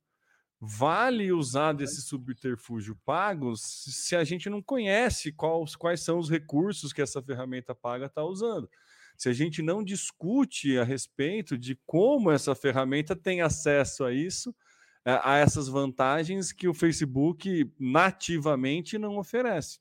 [0.59, 6.93] vale usar desse subterfúgio pagos se a gente não conhece quais, quais são os recursos
[6.93, 8.69] que essa ferramenta paga está usando?
[9.21, 14.51] Se a gente não discute a respeito de como essa ferramenta tem acesso a isso,
[15.05, 19.77] a essas vantagens que o Facebook nativamente não oferece.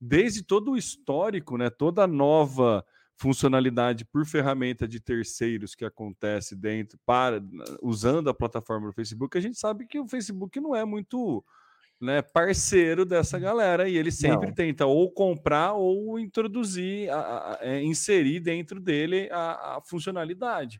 [0.00, 6.98] Desde todo o histórico, né, toda nova funcionalidade por ferramenta de terceiros que acontece dentro
[7.06, 7.40] para
[7.80, 11.44] usando a plataforma do Facebook, a gente sabe que o Facebook não é muito
[12.00, 14.54] né, parceiro dessa galera e ele sempre Não.
[14.54, 20.78] tenta ou comprar ou introduzir, a, a, é, inserir dentro dele a, a funcionalidade,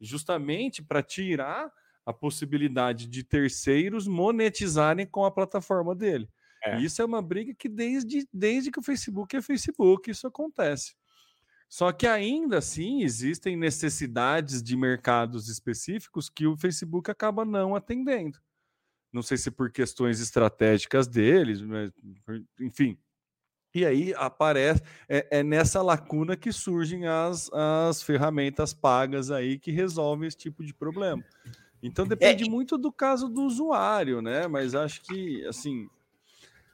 [0.00, 1.70] justamente para tirar
[2.06, 6.28] a possibilidade de terceiros monetizarem com a plataforma dele.
[6.64, 6.78] É.
[6.78, 10.94] E isso é uma briga que desde, desde que o Facebook é Facebook isso acontece.
[11.68, 18.38] Só que ainda assim existem necessidades de mercados específicos que o Facebook acaba não atendendo
[19.12, 21.92] não sei se por questões estratégicas deles, mas,
[22.58, 22.96] enfim.
[23.74, 29.70] E aí aparece, é, é, nessa lacuna que surgem as, as ferramentas pagas aí que
[29.70, 31.24] resolvem esse tipo de problema.
[31.82, 32.50] Então depende é.
[32.50, 34.46] muito do caso do usuário, né?
[34.46, 35.88] Mas acho que, assim,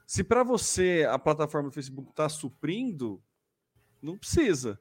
[0.05, 3.21] se para você a plataforma do Facebook está suprindo,
[4.01, 4.79] não precisa.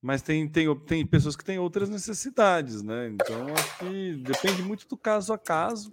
[0.00, 3.08] Mas tem, tem, tem pessoas que têm outras necessidades, né?
[3.08, 5.92] Então acho que depende muito do caso a caso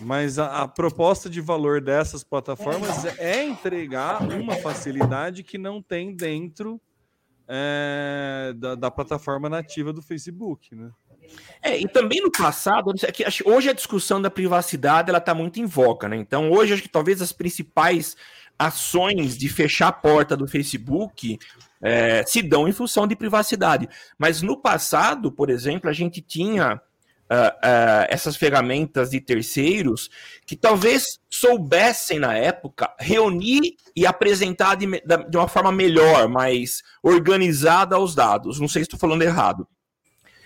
[0.00, 6.14] Mas a, a, proposta de valor dessas plataformas é entregar uma facilidade que não tem
[6.14, 6.80] dentro
[7.48, 10.90] é, da, da, plataforma nativa do Facebook, né?
[11.62, 15.66] É, e também no passado, é hoje a discussão da privacidade ela está muito em
[15.66, 16.16] voga, né?
[16.16, 18.16] Então hoje acho que talvez as principais
[18.58, 21.38] ações de fechar a porta do Facebook
[21.82, 23.88] é, se dão em função de privacidade.
[24.18, 26.80] Mas no passado, por exemplo, a gente tinha
[27.30, 30.10] uh, essas ferramentas de terceiros
[30.44, 37.98] que talvez soubessem na época reunir e apresentar de, de uma forma melhor, mais organizada
[37.98, 38.58] os dados.
[38.58, 39.66] Não sei se estou falando errado.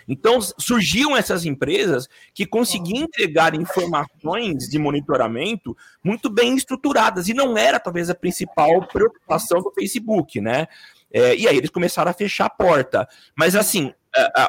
[0.07, 7.57] Então surgiam essas empresas que conseguiam entregar informações de monitoramento muito bem estruturadas e não
[7.57, 10.67] era talvez a principal preocupação do Facebook, né?
[11.11, 13.09] É, e aí eles começaram a fechar a porta.
[13.35, 13.95] Mas assim,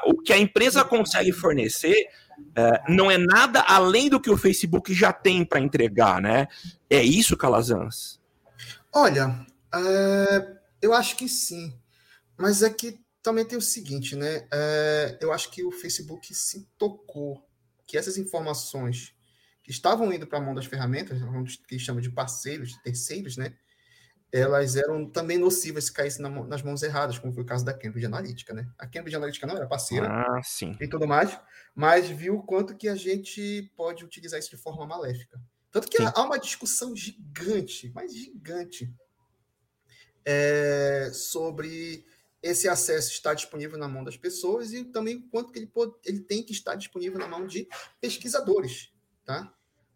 [0.06, 1.96] o que a empresa consegue fornecer
[2.56, 6.48] é, não é nada além do que o Facebook já tem para entregar, né?
[6.90, 8.20] É isso, Calazans?
[8.94, 11.78] Olha, é, eu acho que sim.
[12.38, 14.48] Mas é que também tem o seguinte, né?
[14.52, 17.46] É, eu acho que o Facebook se tocou
[17.88, 19.14] que essas informações
[19.64, 21.20] que estavam indo para a mão das ferramentas,
[21.68, 23.54] que chamam de parceiros, de terceiros, né?
[24.36, 27.74] elas eram também nocivas se caíssem na, nas mãos erradas, como foi o caso da
[27.74, 28.68] Cambridge Analytica, né?
[28.78, 30.42] A Cambridge Analytica não era parceira ah,
[30.80, 31.40] e tudo mais,
[31.76, 35.40] mas viu o quanto que a gente pode utilizar isso de forma maléfica.
[35.70, 36.10] Tanto que sim.
[36.16, 38.90] há uma discussão gigante, mas gigante,
[40.24, 42.06] é, sobre
[42.42, 45.94] esse acesso estar disponível na mão das pessoas e também o quanto que ele, pode,
[46.06, 47.68] ele tem que estar disponível na mão de
[48.00, 48.94] pesquisadores,
[49.26, 49.54] tá?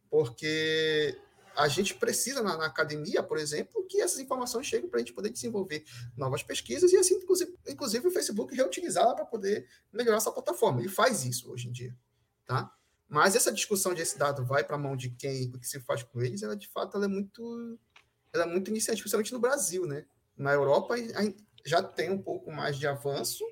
[0.10, 1.18] Porque
[1.60, 5.14] a gente precisa na, na, academia, por exemplo, que essas informações cheguem para a gente
[5.14, 5.84] poder desenvolver
[6.16, 10.80] novas pesquisas e assim, inclusive, inclusive o Facebook reutilizá-la para poder melhorar essa plataforma.
[10.80, 11.94] Ele faz isso hoje em dia,
[12.46, 12.74] tá?
[13.10, 15.82] Mas essa discussão de esse dado vai para a mão de quem, o que se
[15.82, 17.78] faz com eles, ela de fato ela é muito,
[18.32, 20.06] ela é muito iniciante, principalmente no Brasil, né?
[20.38, 20.96] Na Europa
[21.66, 23.44] já tem um pouco mais de avanço,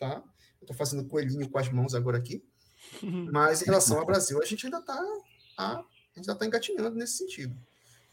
[0.00, 0.24] tá?
[0.60, 2.44] Eu estou fazendo coelhinho com as mãos agora aqui,
[3.32, 5.00] mas em relação ao Brasil, a gente ainda está
[5.56, 7.56] a a gente já está engatinhando nesse sentido.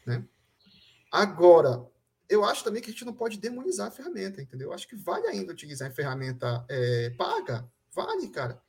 [0.06, 0.24] Né?
[1.10, 1.86] Agora,
[2.28, 4.68] eu acho também que a gente não pode demonizar a ferramenta, entendeu?
[4.68, 8.62] Eu acho que vale ainda utilizar a ferramenta é, paga, vale, cara.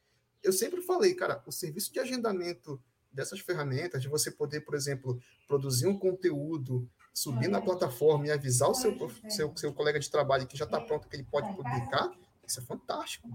[0.43, 5.21] Eu sempre falei, cara, o serviço de agendamento dessas ferramentas, de você poder, por exemplo,
[5.47, 8.95] produzir um conteúdo, subir na plataforma e avisar o seu,
[9.29, 12.11] seu, seu colega de trabalho que já está pronto, que ele pode publicar,
[12.51, 13.29] isso é fantástico.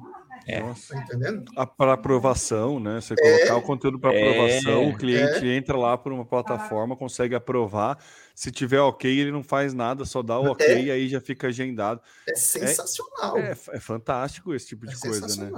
[0.46, 0.60] É.
[0.60, 1.50] Tá entendendo?
[1.76, 3.00] Para aprovação, né?
[3.00, 5.56] Você colocar é, o conteúdo para aprovação, é, o cliente é.
[5.56, 7.98] entra lá por uma plataforma, consegue aprovar.
[8.34, 11.48] Se tiver ok, ele não faz nada, só dá o ok e aí já fica
[11.48, 12.00] agendado.
[12.28, 13.38] É sensacional.
[13.38, 15.50] É, é fantástico esse tipo de coisa, né?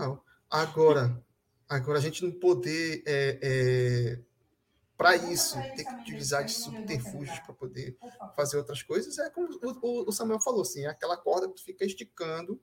[0.49, 1.21] Agora,
[1.69, 3.03] agora a gente não poder
[4.97, 7.97] para isso, ter que utilizar de subterfúgios para poder
[8.35, 11.85] fazer outras coisas, é como o Samuel falou, assim, é aquela corda que tu fica
[11.85, 12.61] esticando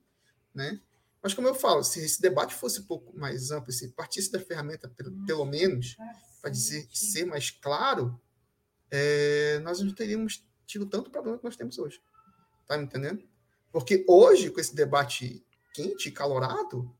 [0.56, 0.80] né?
[1.26, 4.38] Mas como eu falo, se esse debate fosse um pouco mais amplo, se partisse da
[4.38, 5.96] ferramenta pelo, pelo menos
[6.40, 8.16] para dizer ser mais claro,
[8.92, 12.00] é, nós não teríamos tido tanto problema que nós temos hoje.
[12.64, 13.28] Tá me entendendo?
[13.72, 16.96] Porque hoje, com esse debate quente, calorado,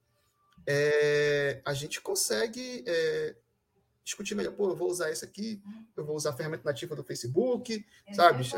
[0.67, 3.37] é, a gente consegue é,
[4.03, 4.55] discutir melhor.
[4.55, 5.63] Pô, eu vou usar isso aqui,
[5.97, 8.41] eu vou usar a ferramenta nativa do Facebook, sabe?
[8.41, 8.57] A gente,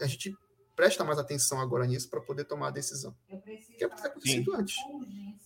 [0.00, 0.36] a gente
[0.80, 3.14] presta mais atenção agora nisso para poder tomar a decisão.
[3.76, 4.76] Que é o que está acontecendo antes.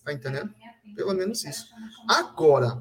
[0.05, 0.55] Tá entendendo?
[0.95, 1.67] Pelo menos isso.
[2.09, 2.81] Agora,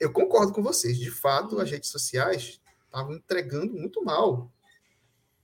[0.00, 0.96] eu concordo com vocês.
[0.96, 4.50] De fato, as redes sociais estavam entregando muito mal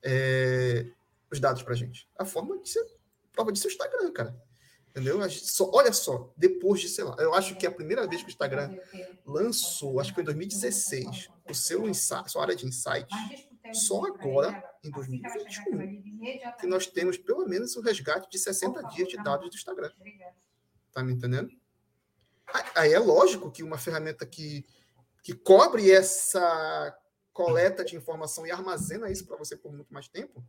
[0.02, 0.86] é,
[1.30, 2.08] os dados para a gente.
[2.18, 2.82] A forma de ser,
[3.30, 4.42] prova disso é o Instagram, cara.
[4.88, 5.18] Entendeu?
[5.28, 8.28] Só, olha só, depois de, sei lá, eu acho que é a primeira vez que
[8.28, 8.74] o Instagram
[9.26, 13.14] lançou, acho que foi em 2016, o seu insight, sua área de insights,
[13.72, 19.16] só agora, em 2021, que nós temos pelo menos o resgate de 60 dias de
[19.16, 19.90] dados do Instagram.
[20.92, 21.50] Tá me entendendo?
[22.74, 24.64] Aí é lógico que uma ferramenta que,
[25.22, 26.96] que cobre essa
[27.32, 30.44] coleta de informação e armazena isso para você por muito mais tempo,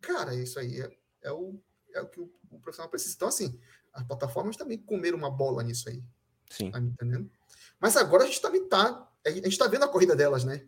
[0.00, 0.90] cara, isso aí é,
[1.22, 1.60] é, o,
[1.94, 3.14] é o que o, o, profissional precisa.
[3.14, 3.60] Então, assim,
[3.92, 6.02] as plataformas também comeram uma bola nisso aí.
[6.50, 6.70] Sim.
[6.70, 7.30] Tá me entendendo?
[7.78, 9.08] Mas agora a gente também tá.
[9.24, 10.66] A gente está vendo a corrida delas, né?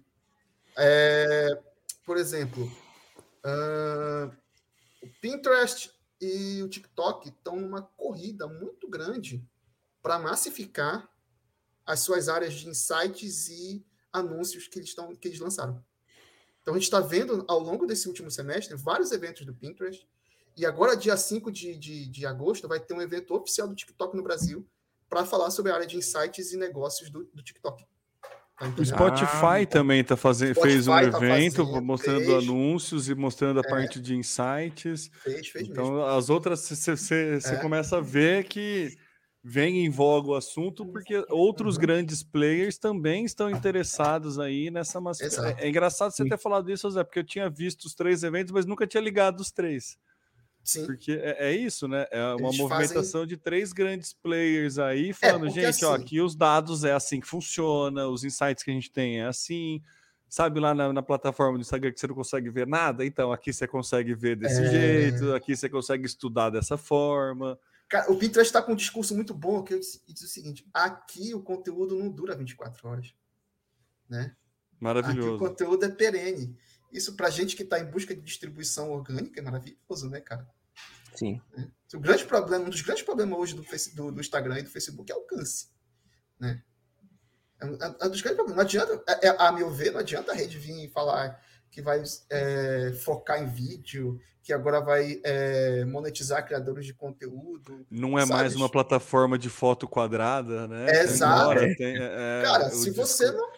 [0.77, 1.63] É,
[2.05, 2.65] por exemplo,
[3.45, 4.35] uh,
[5.03, 9.43] o Pinterest e o TikTok estão numa corrida muito grande
[10.03, 11.09] para massificar
[11.87, 15.85] as suas áreas de insights e anúncios que eles, estão, que eles lançaram.
[16.63, 20.07] Então, a gente está vendo, ao longo desse último semestre, vários eventos do Pinterest.
[20.57, 24.15] E agora, dia 5 de, de, de agosto, vai ter um evento oficial do TikTok
[24.17, 24.69] no Brasil
[25.09, 27.85] para falar sobre a área de insights e negócios do, do TikTok.
[28.77, 32.45] O Spotify ah, também tá fazendo, Spotify fez um tá evento fazendo, mostrando fez.
[32.45, 33.71] anúncios e mostrando a é.
[33.71, 35.11] parte de insights.
[35.23, 36.05] Fez, fez então, mesmo.
[36.05, 37.57] as outras você é.
[37.57, 38.95] começa a ver que
[39.43, 41.81] vem em voga o assunto, porque outros uhum.
[41.81, 45.25] grandes players também estão interessados aí nessa massa.
[45.59, 48.53] É, é, engraçado você ter falado isso, Zé, porque eu tinha visto os três eventos,
[48.53, 49.97] mas nunca tinha ligado os três.
[50.63, 50.87] Sim.
[50.87, 52.07] Porque é, é isso, né?
[52.11, 53.27] É uma Eles movimentação fazem...
[53.27, 55.85] de três grandes players aí é, falando, é, gente, assim...
[55.85, 59.27] ó, aqui os dados é assim que funciona, os insights que a gente tem é
[59.27, 59.83] assim.
[60.29, 63.05] Sabe lá na, na, plataforma do Instagram que você não consegue ver nada?
[63.05, 64.71] Então, aqui você consegue ver desse é...
[64.71, 67.59] jeito, aqui você consegue estudar dessa forma.
[67.89, 71.35] Cara, o Pinterest está com um discurso muito bom que diz, diz o seguinte: aqui
[71.35, 73.13] o conteúdo não dura 24 horas.
[74.09, 74.37] Né?
[74.79, 75.35] Maravilhoso.
[75.35, 76.57] Aqui o conteúdo é perene.
[76.93, 80.49] Isso para gente que está em busca de distribuição orgânica é maravilhoso, né, cara?
[81.15, 81.41] Sim.
[81.57, 81.97] É.
[81.97, 83.63] O grande problema, um dos grandes problemas hoje do,
[83.95, 85.69] do, do Instagram e do Facebook é alcance.
[86.39, 86.63] Né?
[87.61, 88.57] É um, é, é dos grandes problemas.
[88.57, 92.03] Não adianta, é, é, a meu ver, não adianta a rede vir falar que vai
[92.31, 97.87] é, focar em vídeo, que agora vai é, monetizar criadores de conteúdo.
[97.89, 98.33] Não é sabe?
[98.33, 100.87] mais uma plataforma de foto quadrada, né?
[100.91, 101.61] É, exato.
[101.77, 103.51] Tem, é, cara, se você não.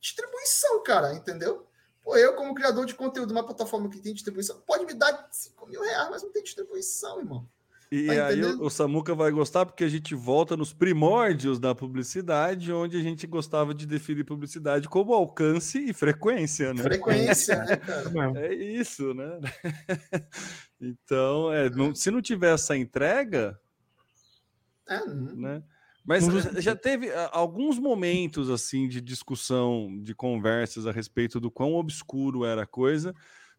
[0.00, 1.69] Distribuição, cara, entendeu?
[2.10, 5.68] Pô, eu, como criador de conteúdo, uma plataforma que tem distribuição, pode me dar 5
[5.68, 7.48] mil reais, mas não tem distribuição, irmão.
[7.88, 12.72] E tá aí o, Samuca vai gostar porque a gente volta nos primórdios da publicidade,
[12.72, 16.82] onde a gente gostava de definir publicidade como alcance e frequência, né?
[16.82, 18.40] Frequência, né, cara?
[18.44, 19.38] É isso, né?
[20.80, 23.56] então, é, não, se não tiver essa entrega,
[24.88, 25.62] é, né?
[26.10, 26.26] Mas
[26.62, 32.44] já teve ah, alguns momentos assim de discussão, de conversas a respeito do quão obscuro
[32.44, 33.14] era a coisa,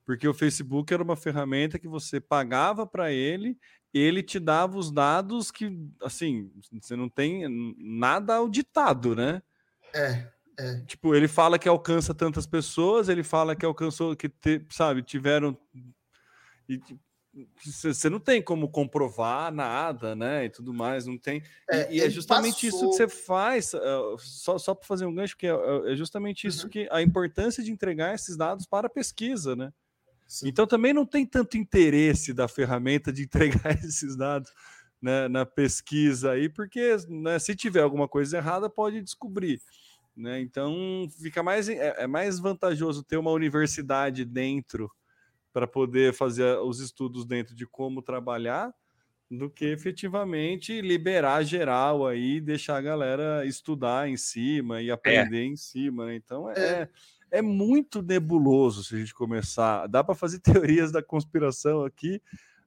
[0.06, 3.58] porque o Facebook era uma ferramenta que você pagava para ele
[3.94, 9.42] ele te dava os dados que, assim, você não tem nada auditado, né?
[9.94, 10.82] É, é.
[10.86, 15.58] Tipo, ele fala que alcança tantas pessoas, ele fala que alcançou, que, te, sabe, tiveram.
[16.70, 16.80] E
[17.64, 20.46] você não tem como comprovar nada, né?
[20.46, 21.42] E tudo mais, não tem.
[21.70, 22.70] É, e, e é justamente passou...
[22.70, 25.54] isso que você faz, uh, só, só para fazer um gancho, que é,
[25.86, 26.70] é justamente isso uhum.
[26.70, 29.72] que a importância de entregar esses dados para a pesquisa, né?
[30.28, 30.50] Sim.
[30.50, 34.52] Então também não tem tanto interesse da ferramenta de entregar esses dados
[35.02, 39.62] né, na pesquisa aí, porque né, se tiver alguma coisa errada, pode descobrir.
[40.16, 40.42] Né?
[40.42, 44.92] Então fica mais, é, é mais vantajoso ter uma universidade dentro
[45.54, 48.74] para poder fazer os estudos dentro de como trabalhar
[49.30, 54.94] do que efetivamente liberar geral aí, deixar a galera estudar em cima e é.
[54.94, 55.46] aprender é.
[55.46, 56.08] em cima.
[56.08, 56.16] Né?
[56.16, 56.90] Então é, é
[57.32, 59.88] é muito nebuloso se a gente começar.
[59.88, 62.22] Dá para fazer teorias da conspiração aqui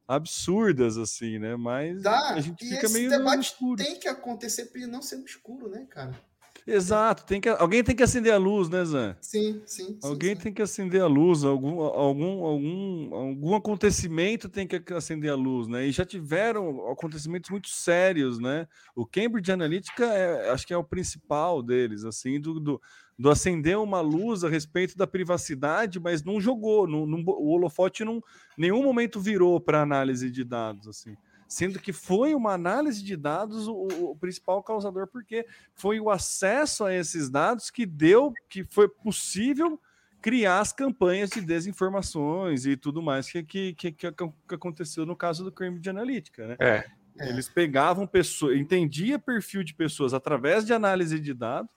[0.09, 1.55] absurdas, assim, né?
[1.55, 3.83] Mas Dá, a gente fica meio debate escuro.
[3.83, 6.19] Tem que acontecer para ele não ser escuro, né, cara?
[6.67, 9.17] Exato, tem que, alguém tem que acender a luz, né, Zé?
[9.21, 9.99] Sim, sim.
[10.03, 15.31] Alguém sim, tem que acender a luz, algum, algum, algum, algum acontecimento tem que acender
[15.31, 15.87] a luz, né?
[15.87, 18.67] E já tiveram acontecimentos muito sérios, né?
[18.97, 22.81] O Cambridge Analytica é, acho que é o principal deles, assim, do, do
[23.17, 28.05] do acender uma luz a respeito da privacidade, mas não jogou, não, não, o holofote
[28.05, 28.21] não
[28.59, 31.17] nenhum momento virou para análise de dados, assim.
[31.49, 36.85] Sendo que foi uma análise de dados o, o, principal causador, porque foi o acesso
[36.85, 39.81] a esses dados que deu, que foi possível
[40.21, 45.45] criar as campanhas de desinformações e tudo mais que, que, que, que aconteceu no caso
[45.45, 46.57] do Cambridge Analytica, né?
[46.59, 46.85] É.
[47.21, 51.71] Eles pegavam pessoas, entendia perfil de pessoas através de análise de dados,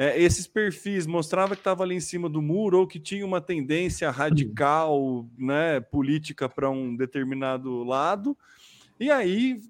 [0.00, 3.40] é, esses perfis mostrava que estava ali em cima do muro ou que tinha uma
[3.40, 8.38] tendência radical, né, política para um determinado lado,
[8.98, 9.60] e aí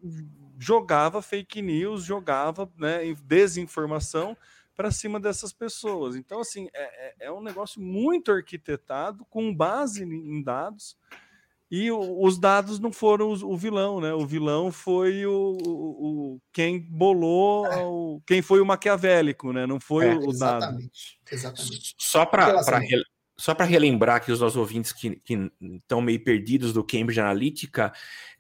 [0.59, 4.37] jogava fake news, jogava né, desinformação
[4.75, 6.17] para cima dessas pessoas.
[6.17, 10.97] Então, assim, é, é, é um negócio muito arquitetado, com base em dados,
[11.71, 14.15] e o, os dados não foram o, o, vilão, né?
[14.15, 17.85] O vilão foi o, o quem bolou, é.
[17.85, 19.67] o, quem foi o maquiavélico, né?
[19.67, 21.35] Não foi é, o exatamente, dado.
[21.35, 21.95] Exatamente.
[21.99, 22.63] Só para
[23.39, 25.23] só para relembrar que os nossos ouvintes que,
[25.61, 27.93] estão meio perdidos do Cambridge Analytica,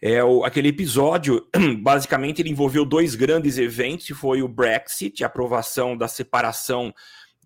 [0.03, 1.47] é o, aquele episódio,
[1.81, 6.93] basicamente, ele envolveu dois grandes eventos, que foi o Brexit, a aprovação da separação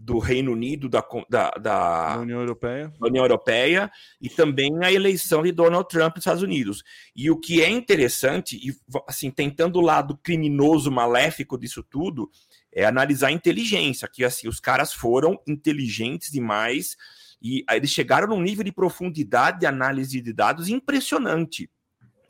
[0.03, 2.93] do Reino Unido, da, da, da, União Europeia.
[2.99, 6.83] da União Europeia, e também a eleição de Donald Trump nos Estados Unidos.
[7.15, 8.75] E o que é interessante, e
[9.07, 12.31] assim, tentando o lado criminoso, maléfico disso tudo,
[12.73, 16.97] é analisar a inteligência, que assim, os caras foram inteligentes demais,
[17.43, 21.69] e eles chegaram num nível de profundidade de análise de dados impressionante.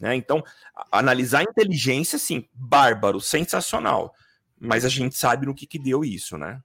[0.00, 0.16] Né?
[0.16, 0.42] Então,
[0.90, 4.14] analisar a inteligência, sim, bárbaro, sensacional.
[4.58, 6.60] Mas a gente sabe no que, que deu isso, né?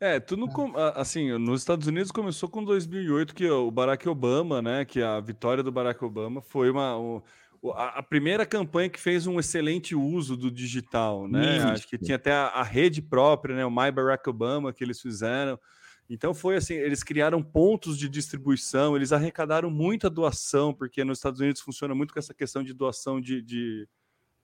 [0.00, 0.48] É, tudo
[0.96, 5.62] assim, nos Estados Unidos começou com 2008 que o Barack Obama, né, que a vitória
[5.62, 7.22] do Barack Obama foi uma o,
[7.70, 11.58] a, primeira campanha que fez um excelente uso do digital, né?
[11.58, 11.68] Isso.
[11.68, 15.00] Acho que tinha até a, a, rede própria, né, o My Barack Obama que eles
[15.00, 15.56] fizeram.
[16.08, 21.40] Então foi assim, eles criaram pontos de distribuição, eles arrecadaram muita doação, porque nos Estados
[21.40, 23.88] Unidos funciona muito com essa questão de doação de, de,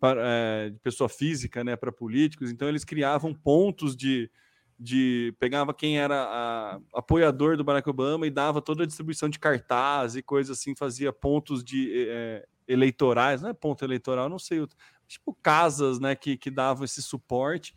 [0.01, 2.51] para, é, de pessoa física, né, para políticos.
[2.51, 4.31] Então eles criavam pontos de
[4.79, 9.39] de pegava quem era a, apoiador do Barack Obama e dava toda a distribuição de
[9.39, 14.65] cartaz e coisas assim, fazia pontos de é, eleitorais, não é ponto eleitoral, não sei,
[15.09, 17.75] tipo casas, né, que, que davam esse suporte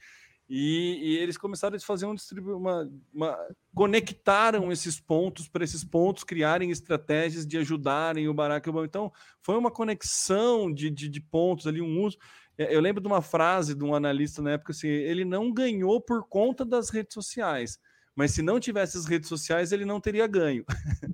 [0.53, 3.39] e, e eles começaram a fazer um distribuir uma, uma
[3.73, 8.85] conectaram esses pontos para esses pontos criarem estratégias de ajudarem o Barack Obama.
[8.85, 12.17] Então foi uma conexão de, de, de pontos ali, um uso.
[12.57, 16.01] É, eu lembro de uma frase de um analista na época assim: ele não ganhou
[16.01, 17.79] por conta das redes sociais,
[18.15, 20.65] mas se não tivesse as redes sociais, ele não teria ganho.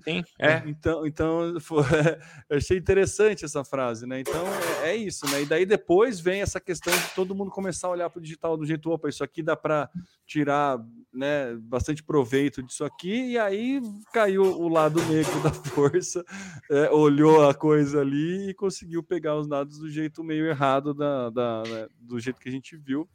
[0.04, 0.64] Sim, é.
[0.66, 1.84] então, então foi,
[2.50, 4.20] achei interessante essa frase, né?
[4.20, 4.44] Então
[4.84, 5.44] é, é, isso, né?
[5.44, 8.58] E daí depois vem essa questão de todo mundo começar a olhar para o digital
[8.58, 9.90] do jeito, opa, isso aqui dá para
[10.26, 10.80] tirar
[11.14, 13.82] né, bastante proveito disso aqui, e aí
[14.14, 16.24] caiu o lado negro da força,
[16.70, 21.30] é, olhou a coisa ali e conseguiu pegar os dados do jeito meio errado da,
[21.30, 23.08] da né, do jeito que a gente viu.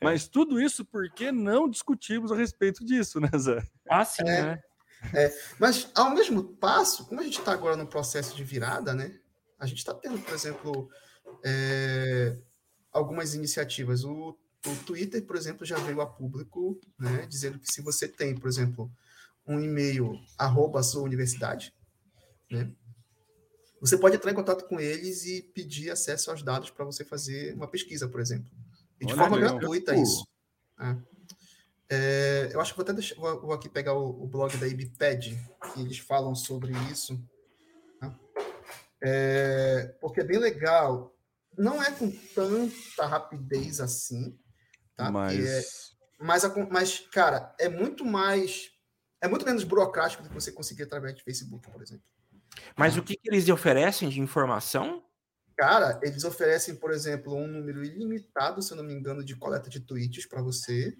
[0.00, 0.04] É.
[0.04, 3.66] Mas tudo isso porque não discutimos a respeito disso, né, Zé?
[3.88, 4.62] Ah, sim, é, né?
[5.14, 5.32] É.
[5.58, 9.18] Mas, ao mesmo passo, como a gente está agora no processo de virada, né?
[9.58, 10.90] A gente está tendo, por exemplo,
[11.44, 12.36] é,
[12.92, 14.04] algumas iniciativas.
[14.04, 14.36] O,
[14.66, 17.26] o Twitter, por exemplo, já veio a público, né?
[17.26, 18.90] Dizendo que se você tem, por exemplo,
[19.46, 21.72] um e-mail arroba a sua universidade,
[22.50, 22.70] né?
[23.80, 27.54] Você pode entrar em contato com eles e pedir acesso aos dados para você fazer
[27.54, 28.50] uma pesquisa, por exemplo.
[29.00, 29.58] E de Olha forma legal.
[29.58, 30.26] gratuita isso.
[30.80, 30.96] É.
[31.88, 34.66] É, eu acho que vou até deixar, vou, vou aqui pegar o, o, blog da
[34.66, 35.38] IBPED,
[35.72, 37.20] que eles falam sobre isso.
[38.00, 38.12] Tá?
[39.00, 41.14] É, porque é bem legal.
[41.56, 44.36] Não é com tanta rapidez assim,
[44.96, 45.10] tá?
[45.10, 45.44] Mas...
[45.44, 45.86] É,
[46.18, 48.72] mas, mas, cara, é muito mais.
[49.20, 52.04] É muito menos burocrático do que você conseguir através de Facebook, por exemplo.
[52.74, 55.02] Mas o que, que eles oferecem de informação?
[55.56, 59.70] Cara, eles oferecem, por exemplo, um número ilimitado, se eu não me engano, de coleta
[59.70, 60.94] de tweets para você.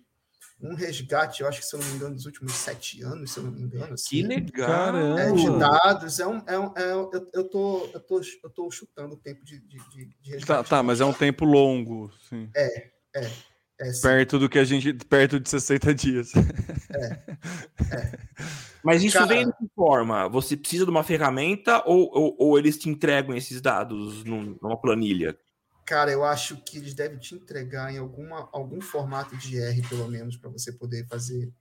[0.59, 3.39] Um resgate, eu acho que, se eu não me engano, dos últimos sete anos, se
[3.39, 3.93] eu não me engano.
[3.93, 4.09] Assim.
[4.09, 5.19] Que legal!
[5.19, 6.43] É, de dados, é um.
[6.47, 9.79] É um é, eu, eu, tô, eu, tô, eu tô chutando o tempo de, de,
[9.91, 10.47] de, de resgate.
[10.47, 12.49] Tá, tá, mas é um tempo longo, sim.
[12.57, 13.31] É, é.
[13.79, 14.93] É, perto do que a gente.
[14.93, 16.33] Perto de 60 dias.
[16.89, 17.37] É.
[17.95, 18.18] é.
[18.83, 20.29] Mas isso Cara, vem de que forma?
[20.29, 25.37] Você precisa de uma ferramenta ou, ou, ou, eles te entregam esses dados numa planilha?
[25.85, 30.09] Cara, eu acho que eles devem te entregar em alguma, algum formato de R, pelo
[30.09, 31.53] menos, para você poder fazer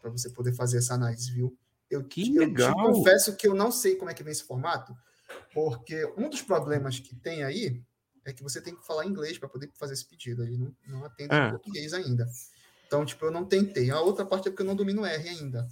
[0.00, 1.56] para você poder fazer essa análise, viu?
[1.90, 2.72] Eu, que eu legal.
[2.72, 4.94] te confesso que eu não sei como é que vem esse formato,
[5.52, 7.82] porque um dos problemas que tem aí
[8.26, 10.42] é que você tem que falar inglês para poder fazer esse pedido.
[10.42, 11.50] Ele não, não atende é.
[11.50, 12.28] português ainda.
[12.86, 13.90] Então, tipo, eu não tentei.
[13.90, 15.66] A outra parte é porque eu não domino R ainda.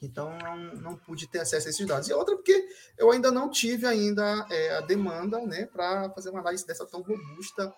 [0.00, 2.08] Então, não, não pude ter acesso a esses dados.
[2.08, 6.30] E a outra porque eu ainda não tive ainda é, a demanda né, para fazer
[6.30, 7.74] uma análise dessa tão robusta,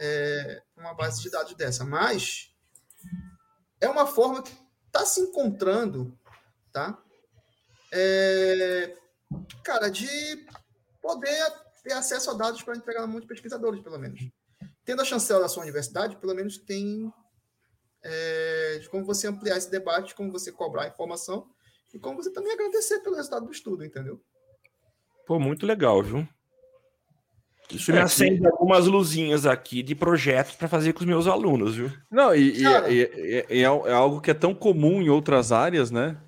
[0.00, 1.84] é, uma base de dados dessa.
[1.84, 2.54] Mas
[3.80, 4.52] é uma forma que
[4.86, 6.16] está se encontrando,
[6.72, 7.02] tá?
[7.90, 8.94] É,
[9.64, 10.46] cara, de
[11.00, 14.20] poder ter acesso a dados para entregar na mão de pesquisadores, pelo menos.
[14.84, 17.10] Tendo a chancela da sua universidade, pelo menos tem
[18.04, 21.48] é, de como você ampliar esse debate, como você cobrar informação
[21.92, 24.20] e como você também agradecer pelo resultado do estudo, entendeu?
[25.26, 26.28] Pô, muito legal, viu?
[27.70, 31.76] Isso me é, acende algumas luzinhas aqui de projetos para fazer com os meus alunos,
[31.76, 31.92] viu?
[32.10, 35.52] Não, e, Cara, e, e, e é, é, algo que é tão comum em outras
[35.52, 36.18] áreas, né?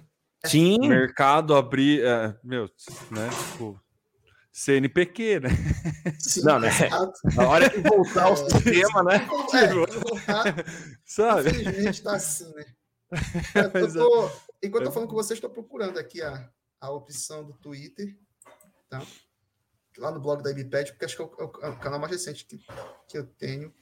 [0.44, 0.78] Sim.
[0.80, 2.02] Mercado abrir.
[2.02, 2.64] É, meu,
[3.10, 3.28] né?
[3.52, 3.80] Tipo,
[4.60, 5.48] CNPq, né?
[6.18, 6.68] Sim, não, né?
[7.38, 9.26] A hora que voltar ao é, sistema, né?
[9.54, 10.64] É, voltar,
[11.02, 11.48] Sabe?
[11.48, 12.66] Infelizmente tá assim, né?
[13.74, 14.30] Eu tô,
[14.62, 16.48] enquanto eu tô falando com vocês, estou procurando aqui a,
[16.78, 18.16] a opção do Twitter,
[18.88, 19.02] tá?
[19.98, 22.44] Lá no blog da IBPED, porque acho que é o, é o canal mais recente
[22.44, 22.62] que,
[23.08, 23.74] que eu tenho.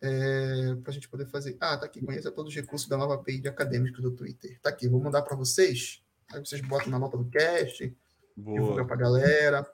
[0.00, 1.56] É, para a gente poder fazer.
[1.58, 2.04] Ah, tá aqui.
[2.04, 4.60] Conheça todos os recursos da nova API de acadêmicos do Twitter.
[4.60, 6.04] Tá aqui, vou mandar para vocês.
[6.32, 7.96] Aí vocês botam na nota do cast
[8.36, 8.58] Boa.
[8.58, 9.72] divulga para a galera.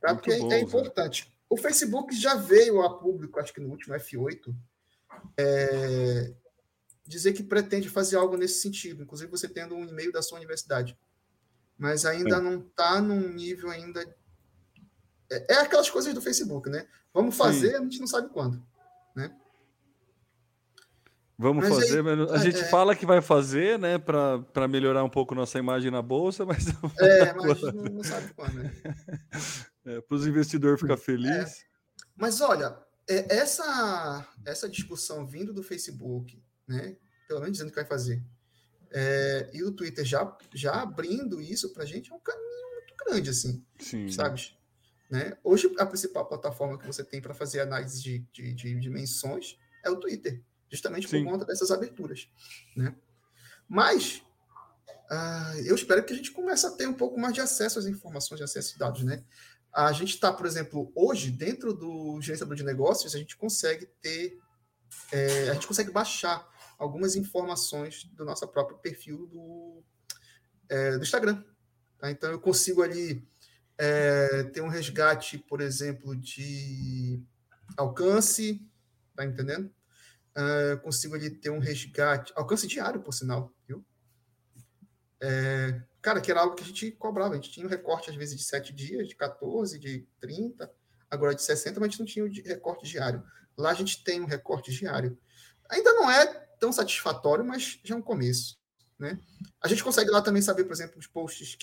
[0.00, 0.14] Tá?
[0.14, 1.32] Porque é bom, é importante.
[1.48, 4.54] O Facebook já veio a público, acho que no último F8,
[5.38, 6.34] é,
[7.06, 10.98] dizer que pretende fazer algo nesse sentido, inclusive você tendo um e-mail da sua universidade.
[11.78, 12.40] Mas ainda é.
[12.40, 14.02] não está num nível ainda.
[15.30, 16.86] É, é, aquelas coisas do Facebook, né?
[17.12, 17.76] Vamos fazer, Sim.
[17.76, 18.62] a gente não sabe quando.
[19.14, 19.34] Né?
[21.38, 25.04] Vamos mas fazer, aí, mas a gente é, fala que vai fazer, né, para melhorar
[25.04, 28.72] um pouco nossa imagem na bolsa, mas não É, mas não, não, sabe quando, né?
[29.84, 31.60] É, para os investidores ficar felizes.
[31.60, 31.64] É.
[32.16, 32.76] Mas olha,
[33.08, 36.96] é, essa, essa discussão vindo do Facebook, né,
[37.28, 38.20] pelo menos dizendo que vai fazer,
[38.90, 42.94] é, e o Twitter já, já abrindo isso para a gente é um caminho muito
[43.04, 44.10] grande, assim, Sim.
[44.10, 44.56] sabe?
[45.10, 45.36] Né?
[45.44, 49.90] Hoje, a principal plataforma que você tem para fazer análise de, de, de dimensões é
[49.90, 51.24] o Twitter, justamente Sim.
[51.24, 52.28] por conta dessas aberturas.
[52.76, 52.94] Né?
[53.68, 54.22] Mas
[55.10, 57.86] uh, eu espero que a gente comece a ter um pouco mais de acesso às
[57.86, 59.02] informações, de acesso a dados.
[59.02, 59.24] Né?
[59.72, 64.38] A gente está, por exemplo, hoje, dentro do gerenciador de negócios, a gente consegue ter,
[65.12, 66.48] é, a gente consegue baixar
[66.78, 69.82] algumas informações do nosso próprio perfil do,
[70.68, 71.42] é, do Instagram.
[71.98, 72.10] Tá?
[72.10, 73.26] Então, eu consigo ali
[73.78, 77.22] é, ter um resgate, por exemplo, de
[77.76, 78.62] alcance,
[79.14, 79.70] tá entendendo?
[80.36, 83.84] É, consigo ali ter um resgate, alcance diário, por sinal, viu?
[85.20, 87.32] É, Cara, que era algo que a gente cobrava.
[87.32, 90.72] A gente tinha um recorte, às vezes, de 7 dias, de 14, de 30,
[91.10, 93.24] agora de 60, mas a gente não tinha o recorte diário.
[93.58, 95.18] Lá a gente tem um recorte diário.
[95.68, 96.26] Ainda não é
[96.60, 98.56] tão satisfatório, mas já é um começo.
[98.96, 99.18] Né?
[99.60, 101.58] A gente consegue lá também saber, por exemplo, os posts,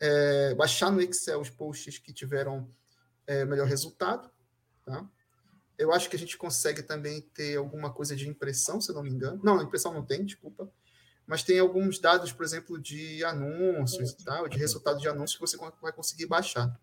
[0.00, 2.68] é, baixar no Excel os posts que tiveram
[3.28, 4.28] é, melhor resultado.
[4.84, 5.08] Tá?
[5.82, 9.10] Eu acho que a gente consegue também ter alguma coisa de impressão, se não me
[9.10, 9.40] engano.
[9.42, 10.70] Não, impressão não tem, desculpa
[11.26, 15.40] mas tem alguns dados, por exemplo, de anúncios e tal, de resultado de anúncios que
[15.40, 16.78] você vai conseguir baixar.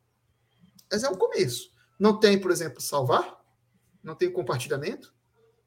[0.91, 1.71] Mas é um começo.
[1.99, 3.37] Não tem, por exemplo, salvar,
[4.01, 5.13] não tem compartilhamento,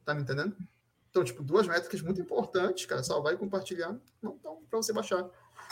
[0.04, 0.56] tá me entendendo?
[1.10, 5.28] Então, tipo, duas métricas muito importantes, cara, salvar e compartilhar, não estão para você baixar.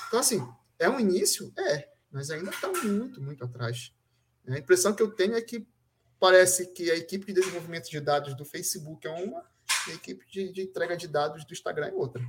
[0.06, 0.46] Então, assim,
[0.78, 1.52] é um início?
[1.58, 3.94] É, mas ainda está muito, muito atrás.
[4.46, 5.66] A impressão que eu tenho é que
[6.20, 9.42] parece que a equipe de desenvolvimento de dados do Facebook é uma,
[9.88, 12.22] e a equipe de, de entrega de dados do Instagram é outra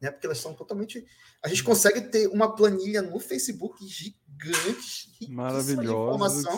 [0.00, 0.10] né?
[0.10, 1.04] Porque elas são totalmente.
[1.42, 6.48] A gente consegue ter uma planilha no Facebook gigante, maravilhosa,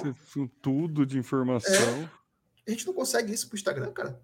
[0.60, 1.72] tudo de informação.
[2.64, 4.20] É, a gente não consegue isso para o Instagram, cara.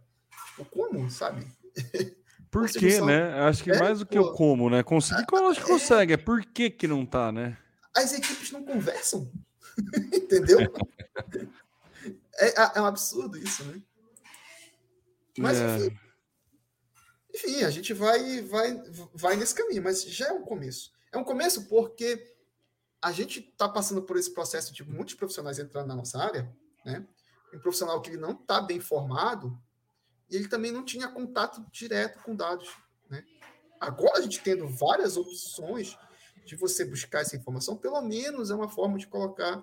[0.48, 1.46] Tipo, como, sabe?
[2.50, 3.32] Por quê, né?
[3.40, 4.82] Acho que é, mais do que o como, né?
[4.84, 6.12] Conseguir, eu acho que consegue.
[6.12, 7.58] É por que, que não tá, né?
[7.96, 9.28] As equipes não conversam.
[10.14, 10.58] Entendeu?
[12.48, 13.82] é, é, é um absurdo isso, né?
[15.38, 15.76] Mas, é.
[15.76, 15.98] enfim,
[17.34, 18.82] enfim, a gente vai, vai,
[19.12, 20.92] vai nesse caminho, mas já é um começo.
[21.12, 22.32] É um começo porque
[23.02, 26.50] a gente está passando por esse processo de muitos profissionais entrando na nossa área,
[26.84, 27.06] né?
[27.52, 29.60] Um profissional que ele não está bem formado
[30.30, 32.68] e ele também não tinha contato direto com dados,
[33.10, 33.24] né?
[33.80, 35.98] Agora a gente tendo várias opções
[36.46, 39.62] de você buscar essa informação, pelo menos é uma forma de colocar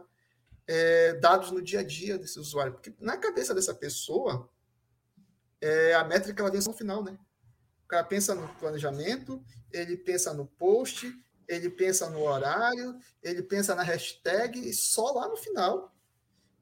[0.67, 4.49] é, dados no dia a dia desse usuário, porque na cabeça dessa pessoa
[5.59, 7.17] é, a métrica ela vem no final, né?
[7.91, 11.13] cara pensa no planejamento, ele pensa no post,
[11.45, 15.93] ele pensa no horário, ele pensa na hashtag, e só lá no final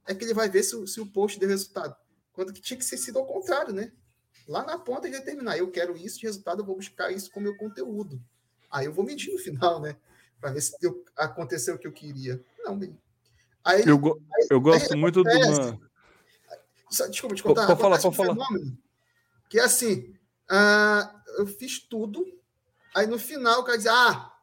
[0.08, 1.96] é que ele vai ver se, se o post deu resultado.
[2.34, 3.92] Quando que tinha que ser sido ao contrário, né?
[4.48, 7.40] Lá na ponta ele determinar, eu quero isso de resultado, eu vou buscar isso com
[7.40, 8.20] meu conteúdo.
[8.72, 9.96] Aí eu vou medir no final, né?
[10.42, 12.44] Para ver se deu, aconteceu o que eu queria.
[12.58, 12.80] Não,
[13.64, 15.80] aí, eu, go aí, eu gosto muito do uma...
[17.10, 17.68] Desculpa te contar.
[17.68, 18.34] Pode falar, pode falar.
[18.34, 18.78] Fenômeno,
[19.50, 20.14] que é assim,
[20.50, 22.26] uh, eu fiz tudo.
[22.96, 24.34] Aí no final o cara diz: Ah,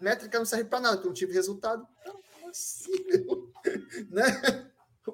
[0.00, 1.86] métrica não serve para nada, porque eu tive resultado.
[2.04, 2.92] Não, assim,
[4.10, 4.68] né?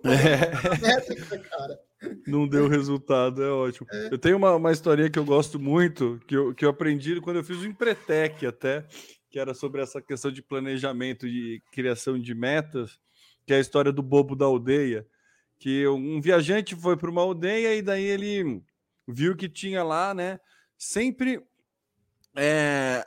[0.05, 0.80] É.
[0.80, 1.80] Métrica, cara.
[2.26, 3.86] Não deu resultado, é ótimo.
[3.90, 4.09] É.
[4.12, 7.36] Eu tenho uma, uma historinha que eu gosto muito, que eu, que eu aprendi quando
[7.36, 8.84] eu fiz o Empretec até,
[9.35, 13.01] que era sobre essa questão de planejamento e criação de metas,
[13.45, 15.05] que é a história do bobo da aldeia.
[15.59, 18.62] Que um viajante foi para uma aldeia e daí ele
[19.09, 20.39] viu que tinha lá, né,
[20.78, 21.43] sempre
[22.37, 23.05] é,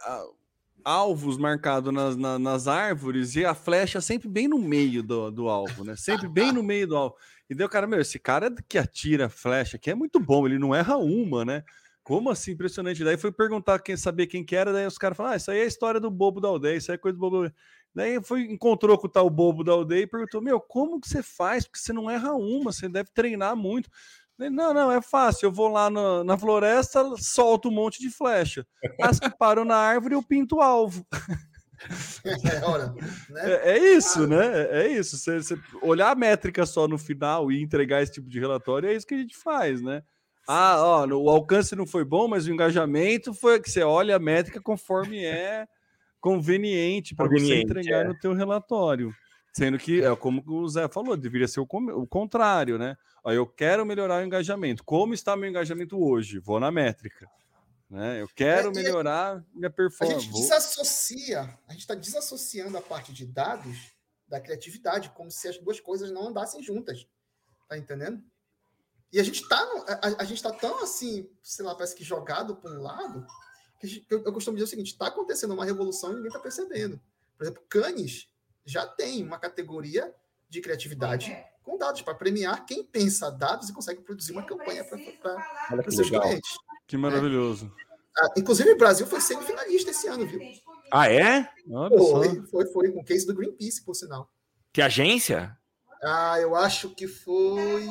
[0.83, 5.47] alvos marcados nas, na, nas árvores e a flecha sempre bem no meio do, do
[5.47, 5.95] alvo, né?
[5.95, 7.15] Sempre bem no meio do alvo.
[7.49, 10.75] E deu, cara, meu, esse cara que atira flecha aqui é muito bom, ele não
[10.75, 11.63] erra uma, né?
[12.07, 12.51] Como assim?
[12.51, 13.03] Impressionante.
[13.03, 15.59] Daí foi perguntar quem saber quem que era, daí os caras falaram: ah, isso aí
[15.59, 17.51] é a história do bobo da aldeia, isso aí é coisa do bobo.
[17.93, 21.21] Daí foi, encontrou com o tal bobo da aldeia e perguntou: Meu, como que você
[21.21, 21.65] faz?
[21.65, 23.89] Porque você não erra uma, você deve treinar muito.
[24.37, 25.47] Não, não, é fácil.
[25.47, 28.65] Eu vou lá no, na floresta, solto um monte de flecha.
[29.01, 31.05] As que param na árvore, eu pinto o alvo.
[32.25, 32.91] É, hora,
[33.29, 33.51] né?
[33.51, 34.61] é, é, isso, ah, né?
[34.63, 35.15] É, é isso.
[35.15, 38.95] Você, você, olhar a métrica só no final e entregar esse tipo de relatório é
[38.95, 40.01] isso que a gente faz, né?
[40.47, 44.19] Ah, ó, o alcance não foi bom, mas o engajamento foi que você olha a
[44.19, 45.67] métrica conforme é
[46.21, 48.07] conveniente para você entregar é.
[48.07, 49.13] no teu relatório.
[49.53, 52.95] Sendo que, é como o Zé falou, deveria ser o, o contrário, né?
[53.23, 54.83] Ó, eu quero melhorar o engajamento.
[54.83, 56.39] Como está meu engajamento hoje?
[56.39, 57.27] Vou na métrica.
[57.89, 58.21] Né?
[58.21, 60.19] Eu quero é, melhorar minha performance.
[60.19, 63.95] A gente desassocia, a gente está desassociando a parte de dados
[64.27, 67.07] da criatividade, como se as duas coisas não andassem juntas.
[67.67, 68.21] Tá entendendo?
[69.11, 72.55] E a gente está a, a, gente tá tão assim, sei lá, parece que jogado
[72.55, 73.25] para um lado,
[73.79, 76.39] que gente, eu, eu, costumo dizer o seguinte: está acontecendo uma revolução e ninguém está
[76.39, 76.99] percebendo.
[77.37, 78.27] Por exemplo, Cannes
[78.65, 80.13] já tem uma categoria
[80.49, 81.49] de criatividade é.
[81.63, 84.97] com dados para premiar quem pensa dados e consegue produzir uma campanha para
[85.87, 86.23] os seus legal.
[86.23, 86.57] clientes.
[86.85, 87.73] Que maravilhoso.
[87.83, 87.87] É.
[88.19, 90.39] Ah, inclusive, o Brasil foi semifinalista esse ano, viu?
[90.91, 91.49] Ah, é?
[91.67, 94.31] Foi, foi, foi, com o case do Greenpeace, por sinal.
[94.73, 95.55] Que agência?
[96.03, 97.87] Ah, eu acho que foi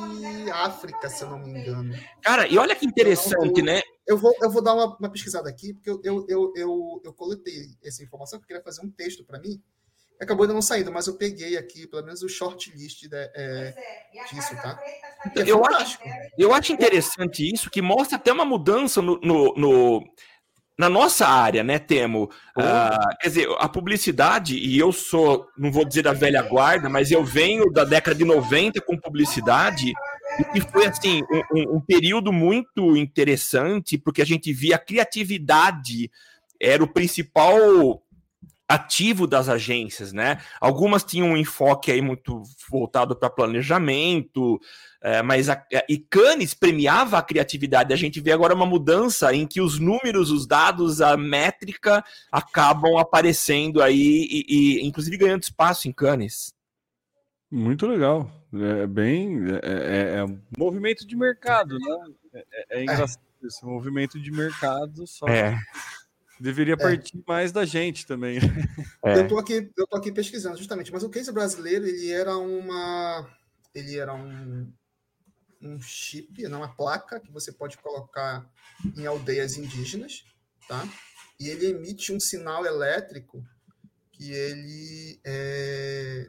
[0.53, 1.93] África, se eu não me engano.
[2.21, 3.81] Cara, e olha que interessante, né?
[4.07, 7.13] Eu vou, eu vou dar uma, uma pesquisada aqui, porque eu, eu, eu, eu, eu
[7.13, 9.61] coletei essa informação, porque eu queria fazer um texto para mim.
[10.19, 14.23] Acabou ainda não saindo, mas eu peguei aqui, pelo menos, o shortlist de, é, é
[14.33, 14.81] disso, tá?
[15.35, 15.99] É eu, acho,
[16.37, 20.03] eu acho interessante isso, que mostra até uma mudança no, no, no
[20.77, 22.29] na nossa área, né, Temo?
[22.55, 27.09] Uh, quer dizer, a publicidade, e eu sou, não vou dizer da velha guarda, mas
[27.09, 29.91] eu venho da década de 90 com publicidade,
[30.53, 36.11] e foi, assim, um, um período muito interessante, porque a gente via a criatividade
[36.59, 38.01] era o principal
[38.67, 40.41] ativo das agências, né?
[40.59, 44.59] Algumas tinham um enfoque aí muito voltado para planejamento,
[45.01, 47.93] é, mas a, e Cannes premiava a criatividade.
[47.93, 52.97] A gente vê agora uma mudança em que os números, os dados, a métrica acabam
[52.97, 56.53] aparecendo aí e, e inclusive ganhando espaço em Cannes.
[57.49, 58.29] Muito legal.
[58.53, 59.39] É bem.
[59.63, 62.13] É, é, é um movimento de mercado, né?
[62.33, 65.27] É, é, é engraçado esse movimento de mercado só.
[65.27, 65.57] É.
[66.39, 66.77] Deveria é.
[66.77, 67.21] partir é.
[67.27, 68.39] mais da gente também.
[69.03, 69.19] É.
[69.19, 73.25] Eu tô aqui, eu tô aqui pesquisando justamente, mas o case brasileiro ele era uma,
[73.73, 74.71] ele era um,
[75.61, 78.49] um chip, não uma placa que você pode colocar
[78.97, 80.25] em aldeias indígenas,
[80.67, 80.85] tá?
[81.39, 83.43] E ele emite um sinal elétrico
[84.11, 86.27] que ele é,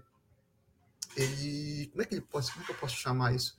[1.17, 3.57] ele como é que ele pode, como é que eu posso chamar isso?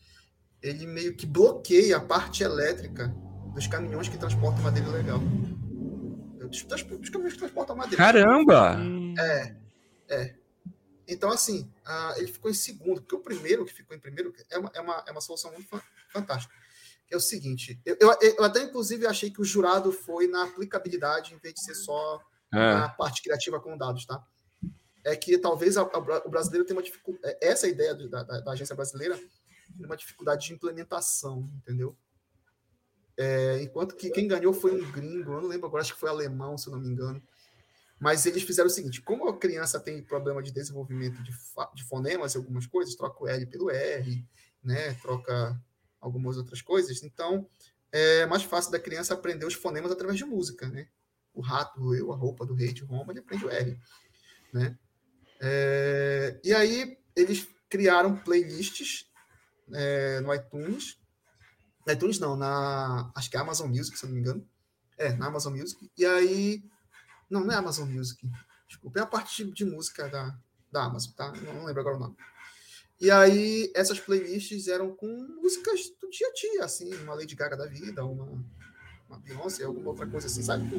[0.62, 3.08] Ele meio que bloqueia a parte elétrica
[3.54, 5.20] dos caminhões que transportam madeira legal
[6.50, 8.04] dos, dos, dos caminhões que transportam madeira.
[8.04, 8.78] Caramba!
[9.20, 9.56] É,
[10.10, 10.36] é.
[11.08, 14.58] Então, assim, uh, ele ficou em segundo, porque o primeiro que ficou em primeiro é
[14.60, 15.68] uma, é uma, é uma solução muito
[16.12, 16.54] fantástica.
[17.12, 21.34] É o seguinte, eu, eu, eu, até inclusive achei que o jurado foi na aplicabilidade
[21.34, 22.22] em vez de ser só
[22.54, 22.58] é.
[22.58, 24.24] na parte criativa com dados, tá?
[25.04, 28.40] É que talvez a, a, o brasileiro tenha uma dificuldade, é, essa ideia da, da,
[28.42, 31.98] da agência brasileira tem uma dificuldade de implementação, entendeu?
[33.22, 36.10] É, enquanto que quem ganhou foi um gringo, eu não lembro agora, acho que foi
[36.10, 37.22] alemão, se eu não me engano.
[38.00, 41.32] Mas eles fizeram o seguinte: como a criança tem problema de desenvolvimento de,
[41.76, 44.26] de fonemas e algumas coisas, troca o L pelo R,
[44.64, 45.62] né, troca
[46.00, 47.46] algumas outras coisas, então
[47.92, 50.88] é mais fácil da criança aprender os fonemas através de música, né?
[51.34, 53.78] O rato, o eu, a roupa do rei de Roma, ele aprende o R,
[54.54, 54.80] né?
[55.42, 59.12] É, e aí eles criaram playlists
[59.74, 60.99] é, no iTunes
[61.86, 63.12] na iTunes não, na.
[63.16, 64.48] Acho que é Amazon Music, se eu não me engano.
[64.98, 65.90] É, na Amazon Music.
[65.98, 66.64] E aí.
[67.30, 68.30] Não, não é Amazon Music.
[68.68, 70.38] Desculpa, é a parte de, de música da,
[70.72, 71.32] da Amazon, tá?
[71.32, 72.16] Não, não, lembro agora o nome.
[73.00, 75.08] E aí, essas playlists eram com
[75.42, 78.26] músicas do dia a dia, assim, uma Lady Gaga da vida, uma,
[79.08, 80.70] uma Beyoncé, alguma outra coisa assim, sabe?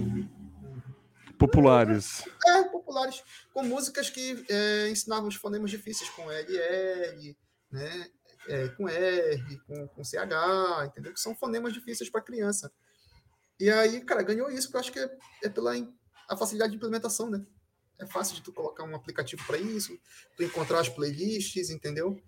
[1.39, 2.23] Populares.
[2.47, 3.23] É, populares.
[3.55, 7.37] Com músicas que é, ensinavam os fonemas difíceis, com LL,
[7.71, 8.11] né?
[8.49, 11.13] É, com R, com, com CH, entendeu?
[11.13, 12.73] Que são fonemas difíceis para criança.
[13.59, 15.73] E aí, cara, ganhou isso, porque eu acho que é, é pela
[16.29, 17.45] a facilidade de implementação, né?
[17.99, 19.99] É fácil de tu colocar um aplicativo para isso,
[20.37, 22.19] tu encontrar as playlists, entendeu?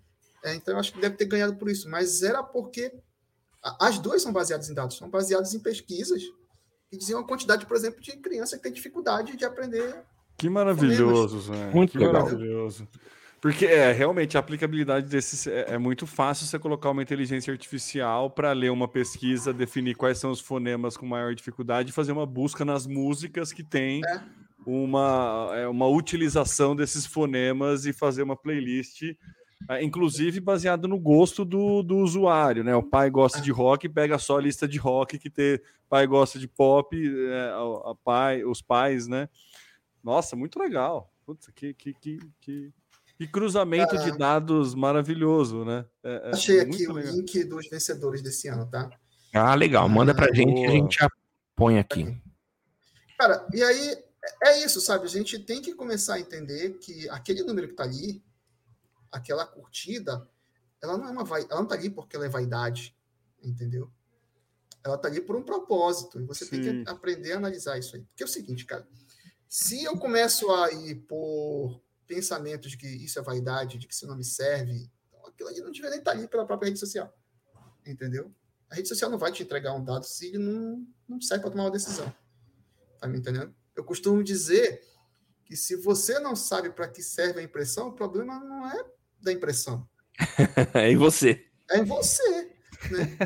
[0.43, 2.93] É, então eu acho que deve ter ganhado por isso, mas era porque
[3.79, 6.21] as duas são baseadas em dados, são baseadas em pesquisas
[6.89, 10.03] que diziam a quantidade, por exemplo, de criança que tem dificuldade de aprender.
[10.37, 11.71] Que maravilhoso, Zé.
[11.71, 12.23] Muito que legal.
[12.23, 12.87] maravilhoso.
[13.43, 18.29] Porque é, realmente a aplicabilidade desses é, é muito fácil você colocar uma inteligência artificial
[18.29, 22.25] para ler uma pesquisa, definir quais são os fonemas com maior dificuldade e fazer uma
[22.25, 24.21] busca nas músicas que tem é.
[24.65, 29.01] uma, é, uma utilização desses fonemas e fazer uma playlist,
[29.69, 32.73] é, inclusive baseado no gosto do, do usuário, né?
[32.77, 36.39] O pai gosta de rock, pega só a lista de rock que tem, pai gosta
[36.39, 39.27] de pop, é, a, a pai, os pais, né?
[40.01, 41.11] Nossa, muito legal.
[41.25, 42.73] Putz, que, que, que, que
[43.25, 45.85] que cruzamento de dados maravilhoso, né?
[46.03, 47.13] É, é achei aqui o legal.
[47.13, 48.89] link dos vencedores desse ano, tá?
[49.33, 49.87] Ah, legal.
[49.87, 51.09] Manda pra ah, gente que a gente já
[51.55, 52.21] põe aqui.
[53.17, 53.97] Cara, e aí
[54.43, 55.05] é isso, sabe?
[55.05, 58.21] A gente tem que começar a entender que aquele número que tá ali
[59.11, 60.27] aquela curtida,
[60.81, 62.95] ela não é uma vai, ela não tá ali porque ela é vaidade,
[63.43, 63.91] entendeu?
[64.83, 66.61] Ela tá ali por um propósito, e você Sim.
[66.61, 68.01] tem que aprender a analisar isso aí.
[68.01, 68.85] Porque é o seguinte, cara,
[69.47, 71.79] se eu começo a ir por
[72.13, 75.61] pensamentos de que isso é vaidade, de que isso não me serve, então aquilo ali
[75.61, 77.11] não deveria nem estar tá ali pela própria rede social,
[77.85, 78.33] entendeu?
[78.69, 81.51] A rede social não vai te entregar um dado se ele não, não serve para
[81.51, 82.13] tomar uma decisão.
[82.99, 83.53] Tá me entendendo?
[83.75, 84.81] Eu costumo dizer
[85.45, 88.85] que se você não sabe para que serve a impressão, o problema não é
[89.19, 89.87] da impressão.
[90.73, 91.45] é em você.
[91.69, 92.51] É em você.
[92.91, 93.17] Né?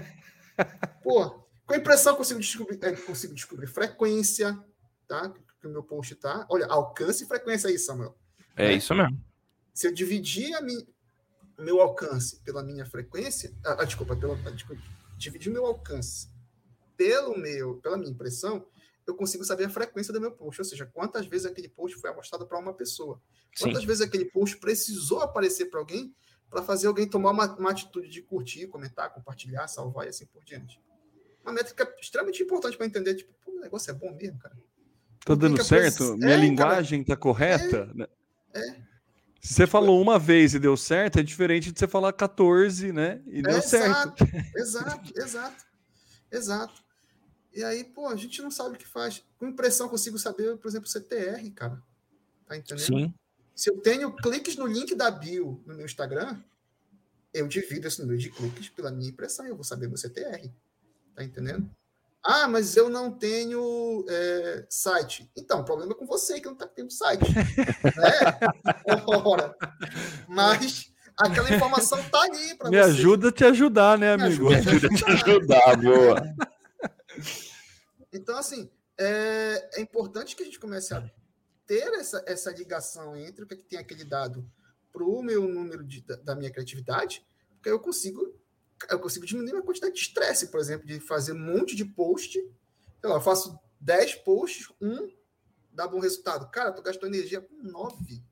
[1.03, 1.29] Pô,
[1.65, 4.57] com a impressão eu consigo descobrir, é, consigo descobrir frequência,
[5.07, 5.33] tá?
[5.59, 6.45] Que o meu post tá.
[6.49, 8.17] Olha, alcance e frequência aí, Samuel.
[8.57, 8.73] É né?
[8.73, 9.23] isso mesmo.
[9.73, 10.85] Se eu dividir a minha,
[11.57, 14.81] meu alcance pela minha frequência, ah, desculpa, pela, desculpa,
[15.17, 16.29] dividir meu alcance
[16.97, 18.65] pelo meu, pela minha impressão,
[19.05, 22.09] eu consigo saber a frequência do meu post, ou seja, quantas vezes aquele post foi
[22.09, 23.21] amostrado para uma pessoa,
[23.57, 23.87] quantas Sim.
[23.87, 26.13] vezes aquele post precisou aparecer para alguém
[26.49, 30.43] para fazer alguém tomar uma, uma, atitude de curtir, comentar, compartilhar, salvar e assim por
[30.43, 30.79] diante.
[31.43, 34.57] Uma métrica extremamente importante para entender, tipo, o negócio é bom mesmo, cara.
[35.25, 36.15] Tá dando certo?
[36.17, 37.89] Minha é, linguagem cara, tá correta?
[37.91, 38.07] É, né?
[38.57, 38.87] É.
[39.41, 43.21] Se você falou uma vez e deu certo, é diferente de você falar 14, né?
[43.27, 44.23] E deu certo.
[44.55, 45.65] Exato, exato,
[46.31, 46.83] exato.
[47.53, 49.23] E aí, pô, a gente não sabe o que faz.
[49.37, 51.81] Com impressão, consigo saber, por exemplo, CTR, cara.
[52.45, 52.85] Tá entendendo?
[52.85, 53.13] Sim.
[53.55, 56.39] Se eu tenho cliques no link da bio no meu Instagram,
[57.33, 60.51] eu divido esse número de cliques pela minha impressão, eu vou saber meu CTR.
[61.15, 61.69] Tá entendendo?
[62.23, 65.31] Ah, mas eu não tenho é, site.
[65.37, 67.23] Então, o problema é com você que não está tendo site.
[67.33, 68.95] né?
[69.25, 69.55] Ora,
[70.27, 72.75] mas aquela informação tá ali para você.
[72.75, 74.49] Me ajuda a te ajudar, né, amigo?
[74.49, 76.35] Me ajuda a te ajudar, boa.
[78.11, 81.09] Então, assim, é, é, importante que a gente comece a
[81.65, 84.49] ter essa, essa ligação entre o que, é que tem aquele dado
[84.91, 88.33] para o meu número de, da, da, minha criatividade, porque eu consigo
[88.89, 92.33] eu consigo diminuir a quantidade de estresse, por exemplo, de fazer um monte de post.
[92.39, 95.09] Sei lá, eu faço 10 posts, um
[95.71, 96.49] dá bom resultado.
[96.49, 98.23] Cara, tu gastou energia com 9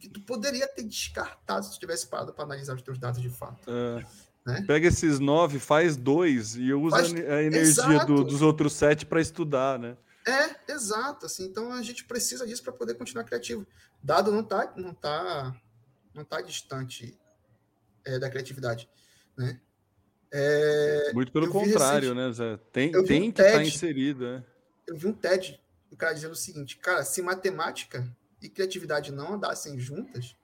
[0.00, 3.28] que tu poderia ter descartado se tu tivesse parado para analisar os teus dados de
[3.28, 3.70] fato.
[3.70, 4.04] É.
[4.46, 4.64] Né?
[4.66, 7.12] Pega esses nove, faz dois e usa faz...
[7.12, 9.96] a energia do, dos outros sete para estudar, né?
[10.26, 11.26] É, exato.
[11.26, 13.66] Assim, então a gente precisa disso para poder continuar criativo.
[14.02, 15.54] Dado não está não tá,
[16.14, 17.18] não tá distante
[18.04, 18.88] é, da criatividade,
[19.36, 19.60] né?
[20.32, 22.56] É, Muito pelo contrário, né, Zé?
[22.72, 24.44] Tem, tem um que estar tá inserido, né?
[24.86, 25.60] Eu vi um TED,
[25.90, 28.06] o cara dizendo o seguinte, cara, se matemática
[28.40, 30.36] e criatividade não andassem juntas,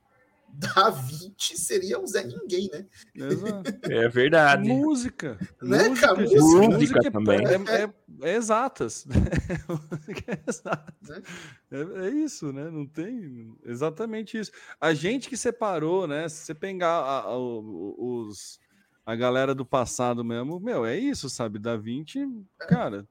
[0.56, 2.86] Da 20 seria um Zé Ninguém, né?
[3.14, 3.76] Exato.
[3.92, 4.68] É verdade.
[4.68, 5.38] Música.
[5.60, 6.20] Né, música, cara?
[6.20, 7.40] Música, música é também.
[7.46, 9.06] É, é, é exatas.
[10.26, 11.10] é.
[11.10, 11.22] Né?
[11.70, 12.70] É, é, isso, né?
[12.70, 13.54] Não tem.
[13.64, 14.50] Exatamente isso.
[14.80, 16.28] A gente que separou, né?
[16.28, 18.58] Se você pegar a, a, os,
[19.06, 21.58] a galera do passado mesmo, meu, é isso, sabe?
[21.58, 22.20] Da 20,
[22.60, 22.66] é.
[22.66, 23.08] cara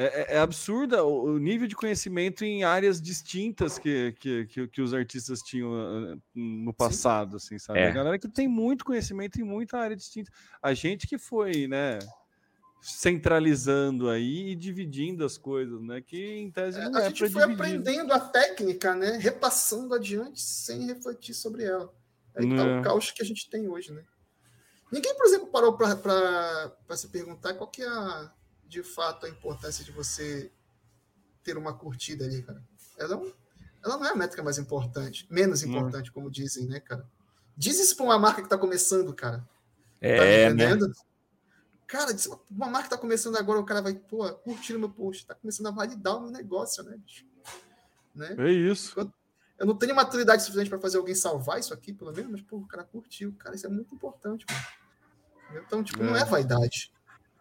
[0.00, 4.80] é, é, é absurda o, nível de conhecimento em áreas distintas que, que, que, que
[4.80, 7.56] os artistas tinham ah, no passado, Sim.
[7.56, 7.80] assim, sabe?
[7.80, 7.88] É.
[7.88, 10.32] A galera que tem muito conhecimento em muita área distinta.
[10.62, 11.98] A gente que foi, né,
[12.80, 16.00] centralizando aí e dividindo as coisas, né?
[16.00, 17.52] Que em tese é, não é, a gente foi dividir.
[17.52, 19.18] aprendendo a técnica, né?
[19.18, 21.92] Repassando adiante sem refletir sobre ela.
[22.34, 24.02] Aí tá o caos que a gente tem hoje, né?
[24.90, 28.32] Ninguém, por exemplo, parou para se perguntar qual que é a
[28.70, 30.50] de fato a importância de você
[31.42, 32.62] ter uma curtida ali, cara.
[32.96, 33.32] Ela não,
[33.84, 36.14] ela não é a métrica mais importante, menos importante, não.
[36.14, 37.04] como dizem, né, cara?
[37.56, 39.46] Diz isso para uma marca que está começando, cara.
[40.00, 40.46] É, tá né?
[40.46, 40.88] entendendo?
[40.88, 40.94] Né?
[41.86, 42.14] Cara,
[42.48, 45.34] uma marca que tá começando agora, o cara vai, pô, curtir o meu post, tá
[45.34, 47.26] começando a validar o meu negócio, né, bicho?
[48.14, 48.36] Né?
[48.38, 48.98] É isso.
[48.98, 49.12] Eu,
[49.60, 52.56] eu não tenho maturidade suficiente para fazer alguém salvar isso aqui, pelo menos, mas, pô,
[52.56, 53.34] o cara curtiu.
[53.38, 55.62] Cara, isso é muito importante, mano.
[55.66, 56.06] Então, tipo, é.
[56.06, 56.90] não é vaidade.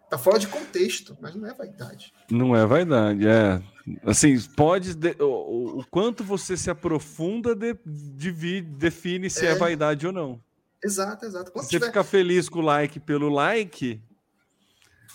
[0.09, 2.13] Tá fora de contexto, mas não é vaidade.
[2.29, 3.61] Não é vaidade, é.
[4.03, 4.95] Assim, pode.
[4.95, 9.51] De, o, quanto você se aprofunda de, de, define se é.
[9.51, 9.55] é.
[9.55, 10.43] vaidade ou não.
[10.83, 11.53] Exato, exato.
[11.53, 11.85] Quando se tiver...
[11.85, 14.01] você ficar feliz com o like pelo like.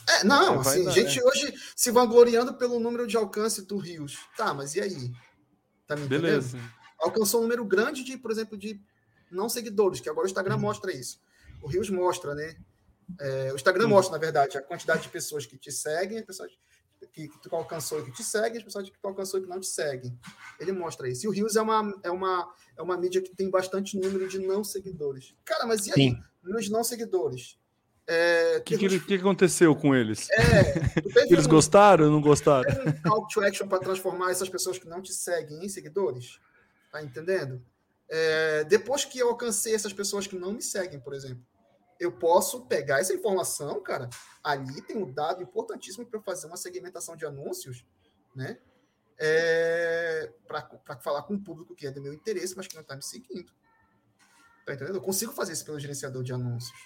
[0.08, 1.24] É, não, é assim, gente é.
[1.24, 4.18] hoje se vangloriando pelo número de alcance do Rios.
[4.38, 5.12] Tá, mas e aí?
[5.86, 6.58] Tá me Beleza.
[7.04, 8.80] Alcançou um número grande de, por exemplo, de
[9.30, 10.62] não seguidores, que agora o Instagram uhum.
[10.62, 11.20] mostra isso.
[11.62, 12.56] O Rios mostra, né?
[13.20, 16.52] É, o Instagram mostra, na verdade, a quantidade de pessoas que te seguem, as pessoas
[17.12, 19.48] que, que tu alcançou e que te seguem, as pessoas que tu alcançou e que
[19.48, 20.18] não te seguem.
[20.58, 21.26] Ele mostra isso.
[21.26, 24.38] E o Rios é uma, é uma, é uma mídia que tem bastante número de
[24.38, 25.34] não seguidores.
[25.44, 26.10] Cara, mas e aí?
[26.10, 26.60] Sim.
[26.60, 27.58] De não seguidores.
[28.06, 30.28] O é, que, que, que, aconteceu com eles?
[30.30, 32.70] É, eles um, gostaram ou não gostaram?
[32.74, 36.38] Tem um call to action para transformar essas pessoas que não te seguem em seguidores?
[36.94, 37.60] Tá entendendo?
[38.08, 41.44] É, depois que eu alcancei essas pessoas que não me seguem, por exemplo,
[41.98, 44.08] eu posso pegar essa informação, cara.
[44.44, 47.84] Ali tem um dado importantíssimo para fazer uma segmentação de anúncios,
[48.32, 48.60] né?
[49.18, 52.94] É, para falar com o público que é do meu interesse, mas que não está
[52.94, 53.52] me seguindo.
[54.64, 54.94] Tá entendendo?
[54.94, 56.78] Eu consigo fazer isso pelo gerenciador de anúncios.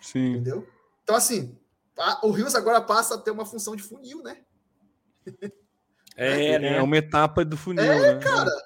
[0.00, 0.34] Sim.
[0.34, 0.64] Entendeu?
[1.02, 1.58] Então, assim,
[2.22, 4.44] o Rios agora passa a ter uma função de funil, né?
[6.14, 6.76] É, né?
[6.76, 7.82] é uma etapa do funil.
[7.82, 8.20] É, né?
[8.20, 8.65] cara.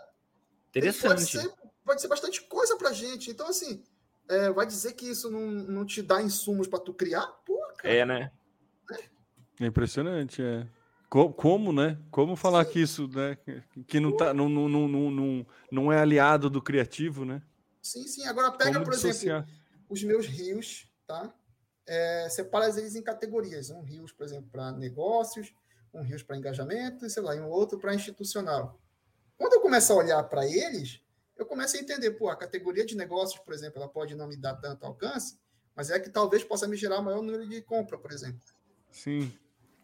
[0.71, 1.09] Interessante.
[1.09, 1.55] Pode ser,
[1.85, 3.31] pode ser bastante coisa pra gente.
[3.31, 3.83] Então, assim,
[4.29, 7.27] é, vai dizer que isso não, não te dá insumos para tu criar?
[7.45, 7.95] Pô, cara.
[7.95, 8.33] É, né?
[9.61, 10.67] É impressionante, é.
[11.09, 11.99] Como, né?
[12.11, 12.71] Como falar Sim.
[12.71, 13.37] que isso, né?
[13.89, 17.43] Que não, tá, não, não, não, não, não é aliado do criativo, né?
[17.83, 18.25] Sim, sim.
[18.27, 19.43] Agora pega, Como por dissociar?
[19.43, 21.35] exemplo, os meus rios, tá?
[21.87, 23.71] É, separa eles em categorias.
[23.71, 25.53] Um rios, por exemplo, para negócios,
[25.93, 28.81] um rios para engajamento, e sei lá, e um outro para institucional.
[29.41, 31.01] Quando eu começo a olhar para eles,
[31.35, 34.37] eu começo a entender, pô, a categoria de negócios, por exemplo, ela pode não me
[34.37, 35.39] dar tanto alcance,
[35.75, 38.39] mas é que talvez possa me gerar maior número de compra, por exemplo.
[38.93, 39.33] Sim.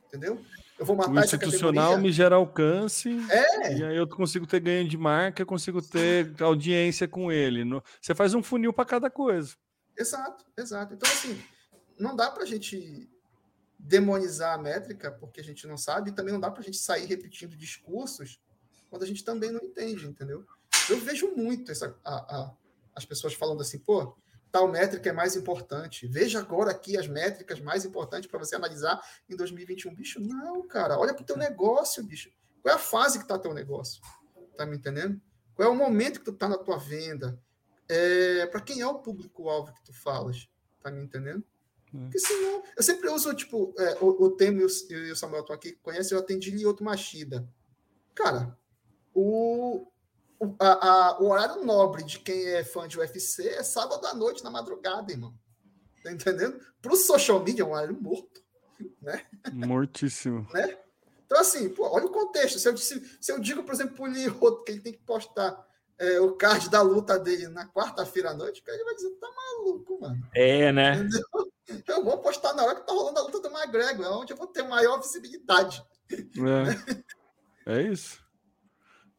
[0.08, 0.44] Entendeu?
[0.78, 3.78] Eu vou matar o institucional me gera alcance, é.
[3.78, 7.64] e aí eu consigo ter ganho de marca, eu consigo ter audiência com ele.
[7.98, 9.56] Você faz um funil para cada coisa.
[9.96, 10.92] Exato, exato.
[10.92, 11.42] Então, assim,
[11.98, 13.08] não dá para a gente
[13.78, 16.76] demonizar a métrica porque a gente não sabe, e também não dá para a gente
[16.76, 18.38] sair repetindo discursos
[18.96, 20.42] quando a gente também não entende, entendeu?
[20.88, 22.54] Eu vejo muito essa, a, a,
[22.94, 24.16] as pessoas falando assim, pô,
[24.50, 26.06] tal métrica é mais importante.
[26.06, 29.94] Veja agora aqui as métricas mais importantes para você analisar em 2021.
[29.94, 32.30] Bicho, não, cara, olha para o teu negócio, bicho.
[32.62, 34.00] Qual é a fase que está teu negócio?
[34.56, 35.20] Tá me entendendo?
[35.54, 37.38] Qual é o momento que tu está na tua venda?
[37.86, 40.48] É, para quem é o público-alvo que tu falas?
[40.82, 41.44] Tá me entendendo?
[41.94, 41.98] É.
[41.98, 45.72] Porque senão, eu sempre uso, tipo, é, o, o Temo e o, Samuel estão aqui,
[45.82, 47.46] conhece, eu atendi Lioto Machida.
[48.14, 48.56] Cara,
[49.16, 49.90] o,
[50.60, 54.44] a, a, o horário nobre de quem é fã de UFC é sábado à noite,
[54.44, 55.34] na madrugada, irmão.
[56.04, 56.60] Tá entendendo?
[56.82, 58.44] Para o social media é um horário morto.
[59.00, 59.24] Né?
[59.54, 60.46] Mortíssimo.
[60.52, 60.76] né?
[61.24, 62.58] Então, assim, pô, olha o contexto.
[62.58, 65.00] Se eu, se, se eu digo, por exemplo, para o Lioto que ele tem que
[65.00, 65.66] postar
[65.98, 69.98] é, o card da luta dele na quarta-feira à noite, ele vai dizer, tá maluco,
[69.98, 70.28] mano.
[70.34, 70.98] É, né?
[70.98, 71.96] Entendeu?
[71.96, 74.36] Eu vou postar na hora que tá rolando a luta do McGregor, é onde eu
[74.36, 75.82] vou ter maior visibilidade.
[77.66, 78.25] É, é isso.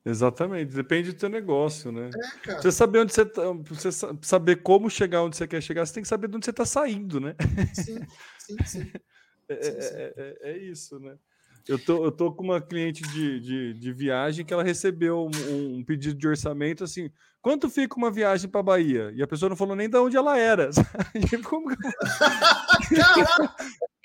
[0.08, 2.10] Exatamente, depende do teu negócio, né?
[2.48, 3.90] É, você saber onde você tá, você
[4.22, 6.66] saber como chegar onde você quer chegar, você tem que saber de onde você está
[6.66, 7.36] saindo, né?
[7.74, 8.00] Sim,
[8.40, 8.92] sim, sim.
[9.50, 9.96] É, sim, sim.
[9.96, 11.18] É, é, é, isso, né?
[11.70, 15.78] Eu tô, eu tô com uma cliente de, de, de viagem que ela recebeu um,
[15.78, 17.10] um, pedido de orçamento assim:
[17.48, 19.10] quanto fica uma viagem para Bahia?
[19.16, 20.70] E a pessoa não falou nem de onde ela era.
[21.48, 21.92] Como que eu...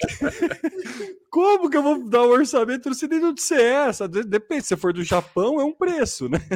[1.28, 2.88] Como que eu vou dar um orçamento?
[2.88, 3.90] Não sei nem de onde você é.
[4.28, 6.38] Depende, se for do Japão, é um preço, né?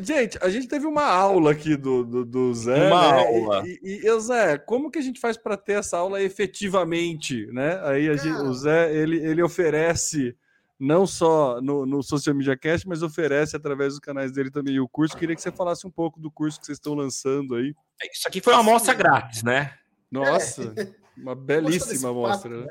[0.00, 2.86] Gente, a gente teve uma aula aqui do, do, do Zé.
[2.86, 3.18] Uma né?
[3.18, 3.62] aula.
[3.66, 7.78] E, e, e, Zé, como que a gente faz para ter essa aula efetivamente, né?
[7.82, 10.34] Aí gente, o Zé, ele, ele oferece
[10.82, 14.88] não só no, no Social Media Cast, mas oferece através dos canais dele também o
[14.88, 15.16] curso.
[15.16, 17.72] Queria que você falasse um pouco do curso que vocês estão lançando aí.
[18.12, 19.78] Isso aqui foi uma amostra grátis, né?
[20.10, 20.92] Nossa, é.
[21.16, 22.62] uma belíssima amostra.
[22.62, 22.66] Né?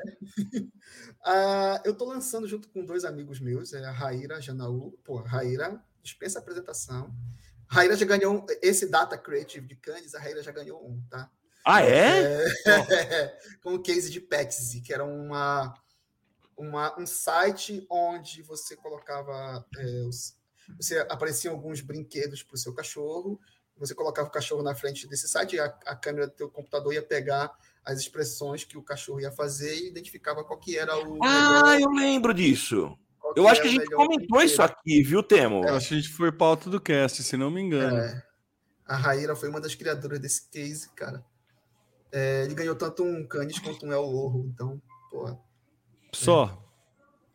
[1.26, 4.92] uh, eu estou lançando junto com dois amigos meus, é a Raíra Janaú.
[5.02, 7.10] Pô, Raíra dispensa a apresentação.
[7.66, 11.30] A Raíra já ganhou esse Data Creative de Candice, a Raíra já ganhou um, tá?
[11.64, 12.44] Ah, é?
[12.66, 15.72] é com o case de Petsy, que era uma,
[16.56, 19.64] uma, um site onde você colocava.
[19.76, 20.36] É, os,
[20.76, 23.40] você apareciam alguns brinquedos para o seu cachorro,
[23.76, 26.94] você colocava o cachorro na frente desse site e a, a câmera do teu computador
[26.94, 27.52] ia pegar
[27.84, 31.18] as expressões que o cachorro ia fazer e identificava qual que era o.
[31.22, 31.80] Ah, melhor...
[31.80, 32.96] eu lembro disso.
[33.34, 35.64] Eu acho que a gente comentou isso aqui, viu, Temo?
[35.64, 35.70] É.
[35.70, 37.96] Acho que a gente foi pauta do cast, se não me engano.
[37.96, 38.22] É.
[38.86, 41.24] A Raíra foi uma das criadoras desse case, cara.
[42.10, 44.80] É, ele ganhou tanto um Canis quanto um El Oro, então,
[45.10, 45.40] porra.
[46.14, 46.58] Só.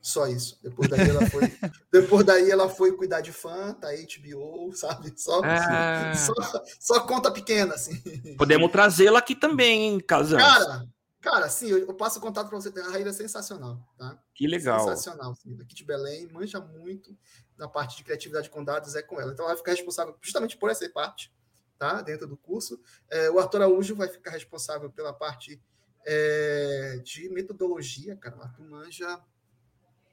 [0.01, 0.57] Só isso.
[0.63, 1.41] Depois daí ela foi,
[1.91, 5.13] depois daí ela foi cuidar de fã, tá HBO, sabe?
[5.17, 6.13] Só, ah.
[6.15, 6.34] só,
[6.80, 8.36] só, conta pequena, assim.
[8.38, 10.39] Podemos trazê-la aqui também, hein, Casão?
[10.39, 10.88] Cara,
[11.28, 12.71] Cara, sim, eu, passo o contato para você.
[12.80, 14.17] A Raíra é sensacional, tá?
[14.34, 14.80] Que legal.
[14.80, 15.57] Sensacional, sim.
[15.57, 17.17] Daqui de Belém, manja muito
[17.57, 19.34] na parte de criatividade com dados, é com ela.
[19.34, 21.34] Então, ela vai ficar responsável justamente por essa parte,
[21.78, 22.01] tá?
[22.01, 22.80] Dentro do curso.
[23.09, 25.61] É, o Arthur Araújo vai ficar responsável pela parte
[26.07, 28.37] é, de metodologia, cara.
[28.37, 29.21] O Arthur manja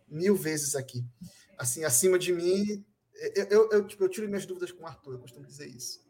[0.08, 1.04] mil vezes aqui.
[1.56, 2.84] Assim, acima de mim,
[3.34, 6.04] eu, eu, eu, tipo, eu tiro minhas dúvidas com o Arthur, eu costumo dizer isso.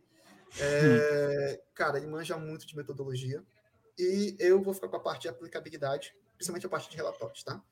[0.59, 1.61] É.
[1.74, 3.45] Cara, ele manja muito de metodologia
[3.99, 7.62] e eu vou ficar com a parte de aplicabilidade, principalmente a parte de relatórios, tá?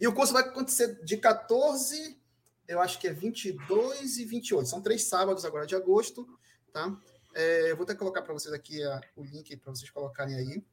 [0.00, 2.18] E o curso vai acontecer de 14
[2.66, 4.68] eu acho que é 22 e 28.
[4.68, 6.26] São três sábados agora de agosto,
[6.72, 6.96] tá?
[7.34, 10.64] É, eu vou até colocar para vocês aqui a, o link para vocês colocarem aí.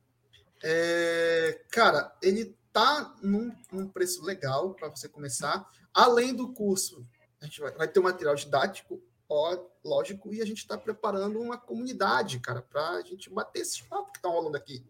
[0.64, 5.68] É, cara, ele tá num, num preço legal para você começar.
[5.94, 7.06] Além do curso,
[7.42, 11.40] a gente vai, vai ter um material didático, ó, lógico, e a gente está preparando
[11.40, 14.86] uma comunidade, cara, para a gente bater esses papos que estão rolando aqui.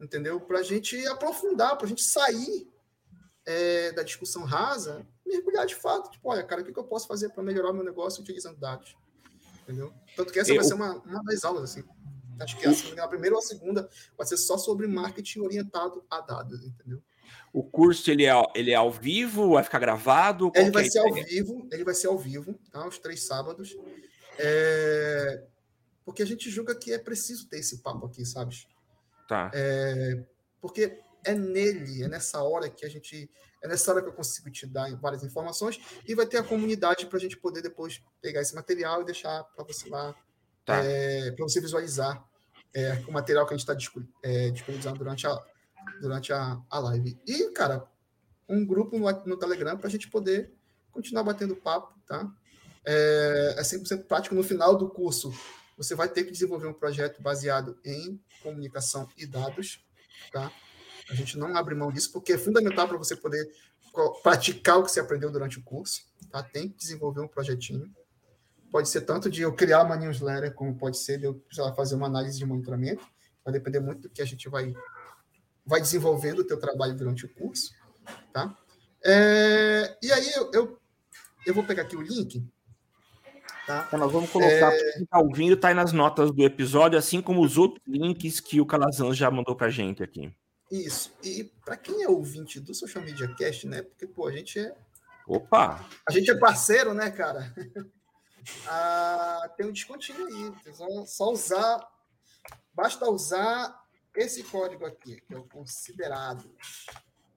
[0.00, 0.40] Entendeu?
[0.40, 2.70] Para a gente aprofundar, para a gente sair
[3.46, 6.10] é, da discussão rasa, mergulhar de fato.
[6.10, 8.94] Tipo, olha, cara, o que eu posso fazer para melhorar meu negócio utilizando dados?
[9.62, 9.92] Entendeu?
[10.14, 10.56] Tanto que essa eu...
[10.56, 11.82] vai ser uma, uma das aulas, assim.
[12.40, 16.20] Acho que a, a primeira ou a segunda vai ser só sobre marketing orientado a
[16.20, 17.02] dados, entendeu?
[17.52, 20.52] O curso ele é, ele é ao vivo, vai ficar gravado?
[20.54, 22.86] Ele vai é ser ao vivo, ele vai ser ao vivo, tá?
[22.86, 23.74] Os três sábados.
[24.38, 25.44] É...
[26.04, 28.54] Porque a gente julga que é preciso ter esse papo aqui, sabe?
[29.28, 29.50] Tá.
[29.54, 30.22] É...
[30.60, 33.30] Porque é nele, é nessa hora que a gente.
[33.62, 37.06] É nessa hora que eu consigo te dar várias informações e vai ter a comunidade
[37.06, 40.14] para a gente poder depois pegar esse material e deixar para você lá,
[40.66, 40.84] tá.
[40.84, 42.22] é, para você visualizar
[42.74, 45.42] é, o material que a gente está é, disponibilizando durante a,
[46.00, 47.18] durante a, a live.
[47.26, 47.88] E, cara,
[48.48, 50.52] um grupo no, no Telegram para a gente poder
[50.92, 52.30] continuar batendo papo, tá?
[52.84, 54.34] É, é 100% prático.
[54.34, 55.32] No final do curso,
[55.76, 59.84] você vai ter que desenvolver um projeto baseado em comunicação e dados,
[60.32, 60.52] tá?
[61.10, 63.48] A gente não abre mão disso, porque é fundamental para você poder
[64.22, 66.42] praticar o que você aprendeu durante o curso, tá?
[66.42, 67.90] Tem que desenvolver um projetinho.
[68.76, 71.94] Pode ser tanto de eu criar uma newsletter, como pode ser de eu precisar fazer
[71.94, 73.02] uma análise de monitoramento.
[73.42, 74.74] Vai depender muito do que a gente vai
[75.64, 77.72] vai desenvolvendo o teu trabalho durante o curso,
[78.34, 78.54] tá?
[79.02, 80.78] É, e aí eu, eu,
[81.46, 82.46] eu, vou pegar aqui o link.
[83.66, 83.84] Tá?
[83.88, 84.92] Então, nós vamos colocar, é...
[84.92, 88.60] quem está ouvindo, está aí nas notas do episódio, assim como os outros links que
[88.60, 90.30] o Calazan já mandou para gente aqui.
[90.70, 91.16] Isso.
[91.24, 93.80] E para quem é ouvinte do Social Media Cast, né?
[93.80, 94.76] Porque, pô, a gente é.
[95.26, 95.82] Opa!
[96.06, 97.54] A gente é parceiro, né, cara?
[98.66, 100.74] Ah, tem um descontinho aí.
[100.74, 101.88] Só, só usar.
[102.74, 106.50] Basta usar esse código aqui, que é o considerado,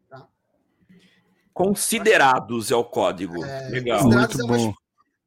[0.10, 0.28] tá?
[1.54, 3.44] Considerados é o código.
[3.44, 4.04] É, Legal.
[4.04, 4.68] Muito é bom.
[4.68, 4.76] Uma,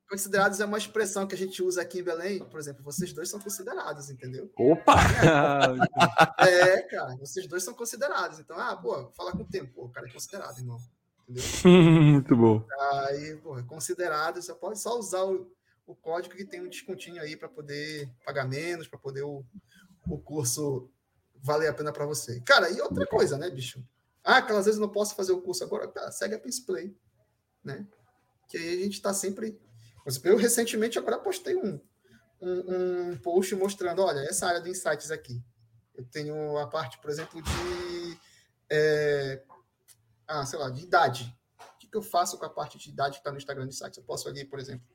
[0.09, 2.39] considerados é uma expressão que a gente usa aqui em Belém.
[2.45, 4.51] Por exemplo, vocês dois são considerados, entendeu?
[4.57, 4.97] Opa!
[6.39, 6.47] É,
[6.79, 8.39] é cara, vocês dois são considerados.
[8.39, 9.73] Então, ah, boa, fala com o tempo.
[9.75, 10.79] Pô, o cara é considerado, irmão.
[11.29, 11.45] Entendeu?
[12.03, 12.65] Muito bom.
[13.07, 15.51] Aí, pô, é considerado, você pode só usar o,
[15.87, 19.45] o código que tem um descontinho aí para poder pagar menos, para poder o,
[20.07, 20.91] o curso
[21.43, 22.41] valer a pena para você.
[22.41, 23.85] Cara, e outra coisa, né, bicho?
[24.25, 26.97] Ah, aquelas vezes eu não posso fazer o curso agora, tá, segue a Play,
[27.65, 27.87] né?
[28.49, 29.61] Que aí a gente está sempre.
[30.25, 31.81] Eu recentemente agora postei um,
[32.41, 35.43] um, um, post mostrando, olha, essa área de insights aqui.
[35.95, 38.19] Eu tenho a parte, por exemplo, de.
[38.71, 39.43] É,
[40.27, 41.37] ah, sei lá, de idade.
[41.59, 43.75] O que, que eu faço com a parte de idade que está no Instagram de
[43.75, 43.99] insights?
[43.99, 44.87] Eu posso ali, por exemplo,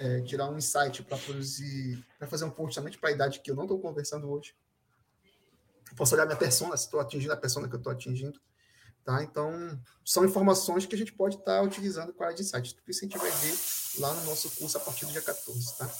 [0.00, 3.50] é, tirar um insight para produzir, para fazer um post somente para a idade que
[3.50, 4.52] eu não estou conversando hoje
[5.96, 8.38] posso olhar minha persona, se estou atingindo a persona que eu estou atingindo.
[9.04, 9.22] Tá?
[9.22, 12.72] Então, são informações que a gente pode estar tá utilizando com a área de insights.
[12.72, 13.54] Tudo isso a gente vai ver
[13.98, 15.78] lá no nosso curso a partir do dia 14.
[15.78, 15.90] Tá?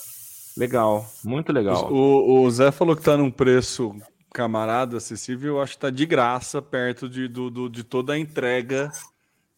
[0.57, 1.93] Legal, muito legal.
[1.93, 3.95] O, o Zé falou que está num preço
[4.33, 8.19] camarada acessível, eu acho que está de graça perto de, do, do, de toda a
[8.19, 8.93] entrega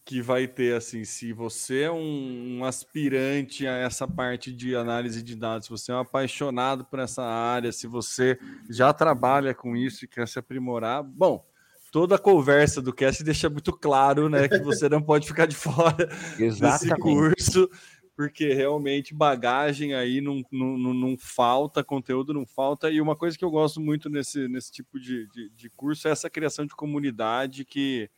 [0.05, 5.22] que vai ter assim, se você é um, um, aspirante a essa parte de análise
[5.22, 8.38] de dados, se você é um apaixonado por essa área, se você
[8.68, 11.46] já trabalha com isso e quer se aprimorar, bom,
[11.92, 15.55] toda a conversa do cast deixa muito claro, né, que você não pode ficar de
[15.57, 17.70] fora desse curso,
[18.16, 23.44] porque realmente bagagem aí não, não, não, falta, conteúdo não falta, e uma coisa que
[23.44, 27.64] eu gosto muito nesse, nesse tipo de, de, de curso é essa criação de comunidade
[27.64, 28.11] que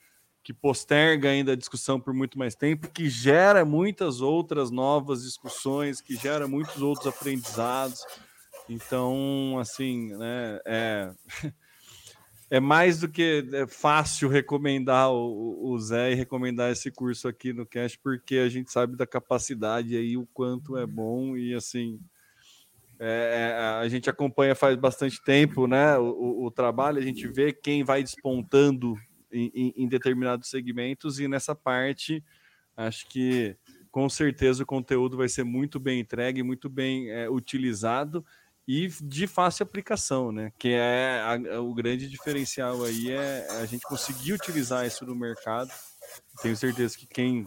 [0.44, 6.02] que posterga ainda a discussão por muito mais tempo, que gera muitas outras novas discussões,
[6.02, 8.04] que gera muitos outros aprendizados.
[8.68, 11.10] Então, assim, né, é,
[12.50, 17.54] é mais do que é fácil recomendar o, o Zé e recomendar esse curso aqui
[17.54, 21.98] no Cast, porque a gente sabe da capacidade aí, o quanto é bom e assim.
[23.00, 25.96] É, é a gente acompanha faz bastante tempo, né?
[25.96, 28.94] O, o trabalho, a gente vê quem vai despontando
[29.34, 32.22] em, em, determinados segmentos, e nessa parte,
[32.76, 33.56] acho que
[33.90, 38.24] com certeza o conteúdo vai ser muito bem entregue, muito bem é, utilizado
[38.66, 40.52] e de fácil aplicação, né?
[40.58, 45.70] Que é a, o grande diferencial aí é a gente conseguir utilizar isso no mercado.
[46.42, 47.46] Tenho certeza que quem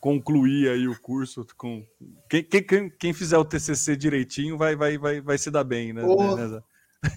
[0.00, 1.86] concluir aí o curso com
[2.28, 6.02] quem, quem, quem fizer o TCC direitinho vai vai vai, vai se dar bem, né?
[6.04, 6.36] Oh,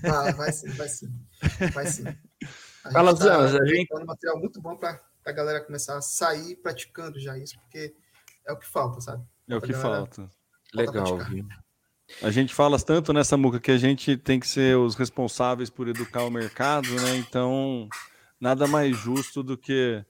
[0.04, 1.12] ah, vai sim, vai sim,
[1.74, 2.04] vai sim.
[2.92, 7.20] Fala, tá a gente um material muito bom para a galera começar a sair praticando
[7.20, 7.96] já isso, porque
[8.46, 9.24] é o que falta, sabe?
[9.48, 10.30] É o que falta.
[10.74, 11.18] Legal,
[12.22, 15.88] A gente fala tanto nessa muca que a gente tem que ser os responsáveis por
[15.88, 17.16] educar o mercado, né?
[17.16, 17.88] Então,
[18.40, 20.06] nada mais justo do que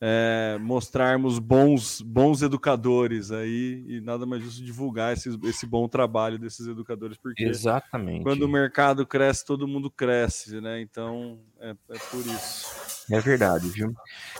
[0.00, 6.38] é, mostrarmos bons, bons educadores aí e nada mais justo divulgar esse, esse bom trabalho
[6.38, 8.22] desses educadores, porque Exatamente.
[8.22, 10.80] quando o mercado cresce, todo mundo cresce, né?
[10.80, 12.86] Então é, é por isso.
[13.10, 13.94] É verdade, viu?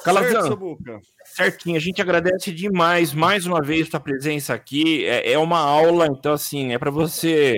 [0.04, 0.76] Calazão,
[1.24, 5.06] certinho, a gente agradece demais mais uma vez sua presença aqui.
[5.06, 7.56] É, é uma aula, então assim, é para você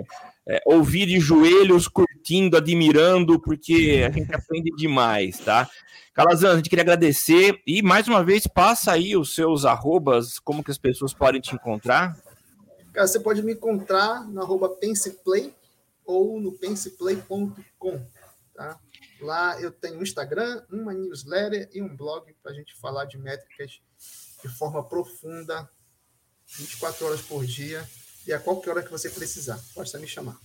[0.48, 5.68] é, ouvir de joelhos, curtindo, admirando, porque a gente aprende demais, tá?
[6.14, 10.64] Calazan, a gente queria agradecer e mais uma vez passa aí os seus arrobas, como
[10.64, 12.18] que as pessoas podem te encontrar?
[12.94, 15.54] Cara, você pode me encontrar no arroba penseplay
[16.04, 18.00] ou no penseplay.com,
[18.54, 18.80] tá?
[19.20, 23.18] Lá eu tenho um Instagram, uma newsletter e um blog para a gente falar de
[23.18, 23.80] métricas
[24.42, 25.68] de forma profunda,
[26.56, 27.86] 24 horas por dia
[28.26, 29.58] e a qualquer hora que você precisar.
[29.74, 30.38] Pode me chamar.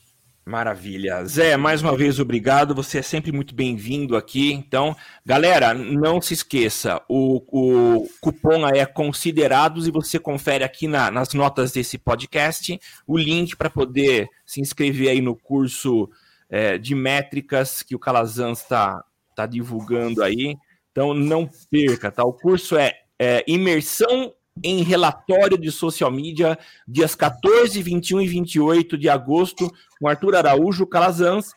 [0.45, 1.23] Maravilha.
[1.23, 2.75] Zé, mais uma vez, obrigado.
[2.75, 4.51] Você é sempre muito bem-vindo aqui.
[4.51, 4.93] Então,
[5.25, 11.33] galera, não se esqueça, o, o cupom é considerados e você confere aqui na, nas
[11.33, 16.09] notas desse podcast o link para poder se inscrever aí no curso
[16.49, 19.01] é, de métricas que o Calazan está
[19.33, 20.57] tá divulgando aí.
[20.91, 22.25] Então, não perca, tá?
[22.25, 28.97] O curso é, é Imersão em relatório de social media, dias 14, 21 e 28
[28.97, 31.53] de agosto, com Arthur Araújo Calazans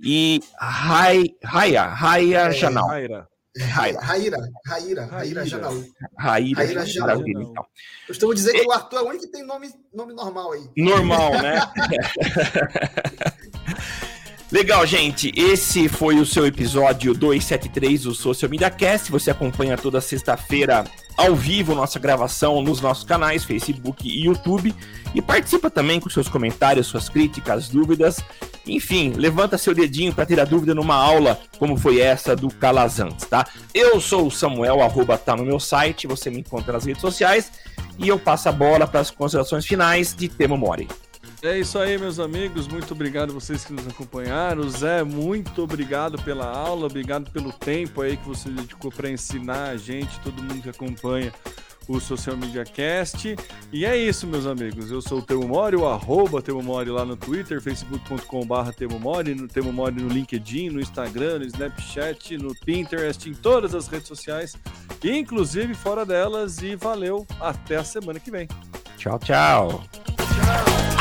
[0.00, 2.88] e Rai, Raia, Raia é, Janal.
[2.88, 3.28] Raira.
[3.60, 5.74] Raira, Raira, Raira, Raira Janal.
[6.16, 7.26] Raira, Raira Janal.
[7.26, 7.66] Então.
[8.08, 10.70] Estou dizendo que o Arthur é o único que tem nome, nome normal aí.
[10.76, 11.60] Normal, né?
[14.52, 15.32] Legal, gente.
[15.36, 19.10] Esse foi o seu episódio 273 do Social Media Cast.
[19.10, 20.84] Você acompanha toda sexta-feira
[21.18, 24.72] ao vivo nossa gravação nos nossos canais Facebook e YouTube
[25.12, 28.20] e participa também com seus comentários, suas críticas, dúvidas.
[28.64, 33.24] Enfim, levanta seu dedinho para ter a dúvida numa aula como foi essa do Calazans,
[33.24, 33.44] tá?
[33.74, 37.50] Eu sou o Samuel, arroba tá no meu site, você me encontra nas redes sociais
[37.98, 40.86] e eu passo a bola para as considerações finais de Temo Mori.
[41.42, 42.66] É isso aí, meus amigos.
[42.66, 44.68] Muito obrigado a vocês que nos acompanharam.
[44.68, 49.76] Zé, muito obrigado pela aula, obrigado pelo tempo aí que você dedicou para ensinar a
[49.76, 51.32] gente, todo mundo que acompanha
[51.88, 53.36] o Social Media Cast.
[53.72, 54.90] E é isso, meus amigos.
[54.90, 59.34] Eu sou o Temo Mori, o arroba Temo Mori lá no Twitter, facebook.com.br Temo Mori,
[59.34, 64.08] no Temo Mori no LinkedIn, no Instagram, no Snapchat, no Pinterest, em todas as redes
[64.08, 64.56] sociais,
[65.02, 66.58] inclusive fora delas.
[66.62, 68.46] E valeu, até a semana que vem.
[68.96, 69.84] Tchau, tchau.